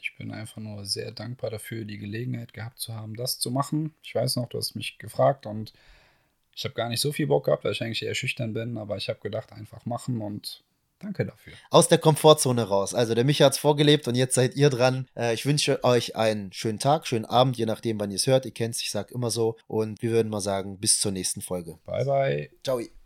[0.00, 3.94] Ich bin einfach nur sehr dankbar dafür, die Gelegenheit gehabt zu haben, das zu machen.
[4.02, 5.72] Ich weiß noch, du hast mich gefragt und
[6.54, 8.96] ich habe gar nicht so viel Bock gehabt, weil ich eigentlich eher schüchtern bin, aber
[8.96, 10.64] ich habe gedacht, einfach machen und
[10.98, 11.52] Danke dafür.
[11.70, 12.94] Aus der Komfortzone raus.
[12.94, 15.08] Also der Micha hat es vorgelebt und jetzt seid ihr dran.
[15.14, 18.46] Äh, ich wünsche euch einen schönen Tag, schönen Abend, je nachdem, wann ihr es hört.
[18.46, 19.56] Ihr kennt es, ich sage immer so.
[19.66, 21.78] Und wir würden mal sagen, bis zur nächsten Folge.
[21.84, 22.50] Bye, bye.
[22.64, 22.80] Ciao.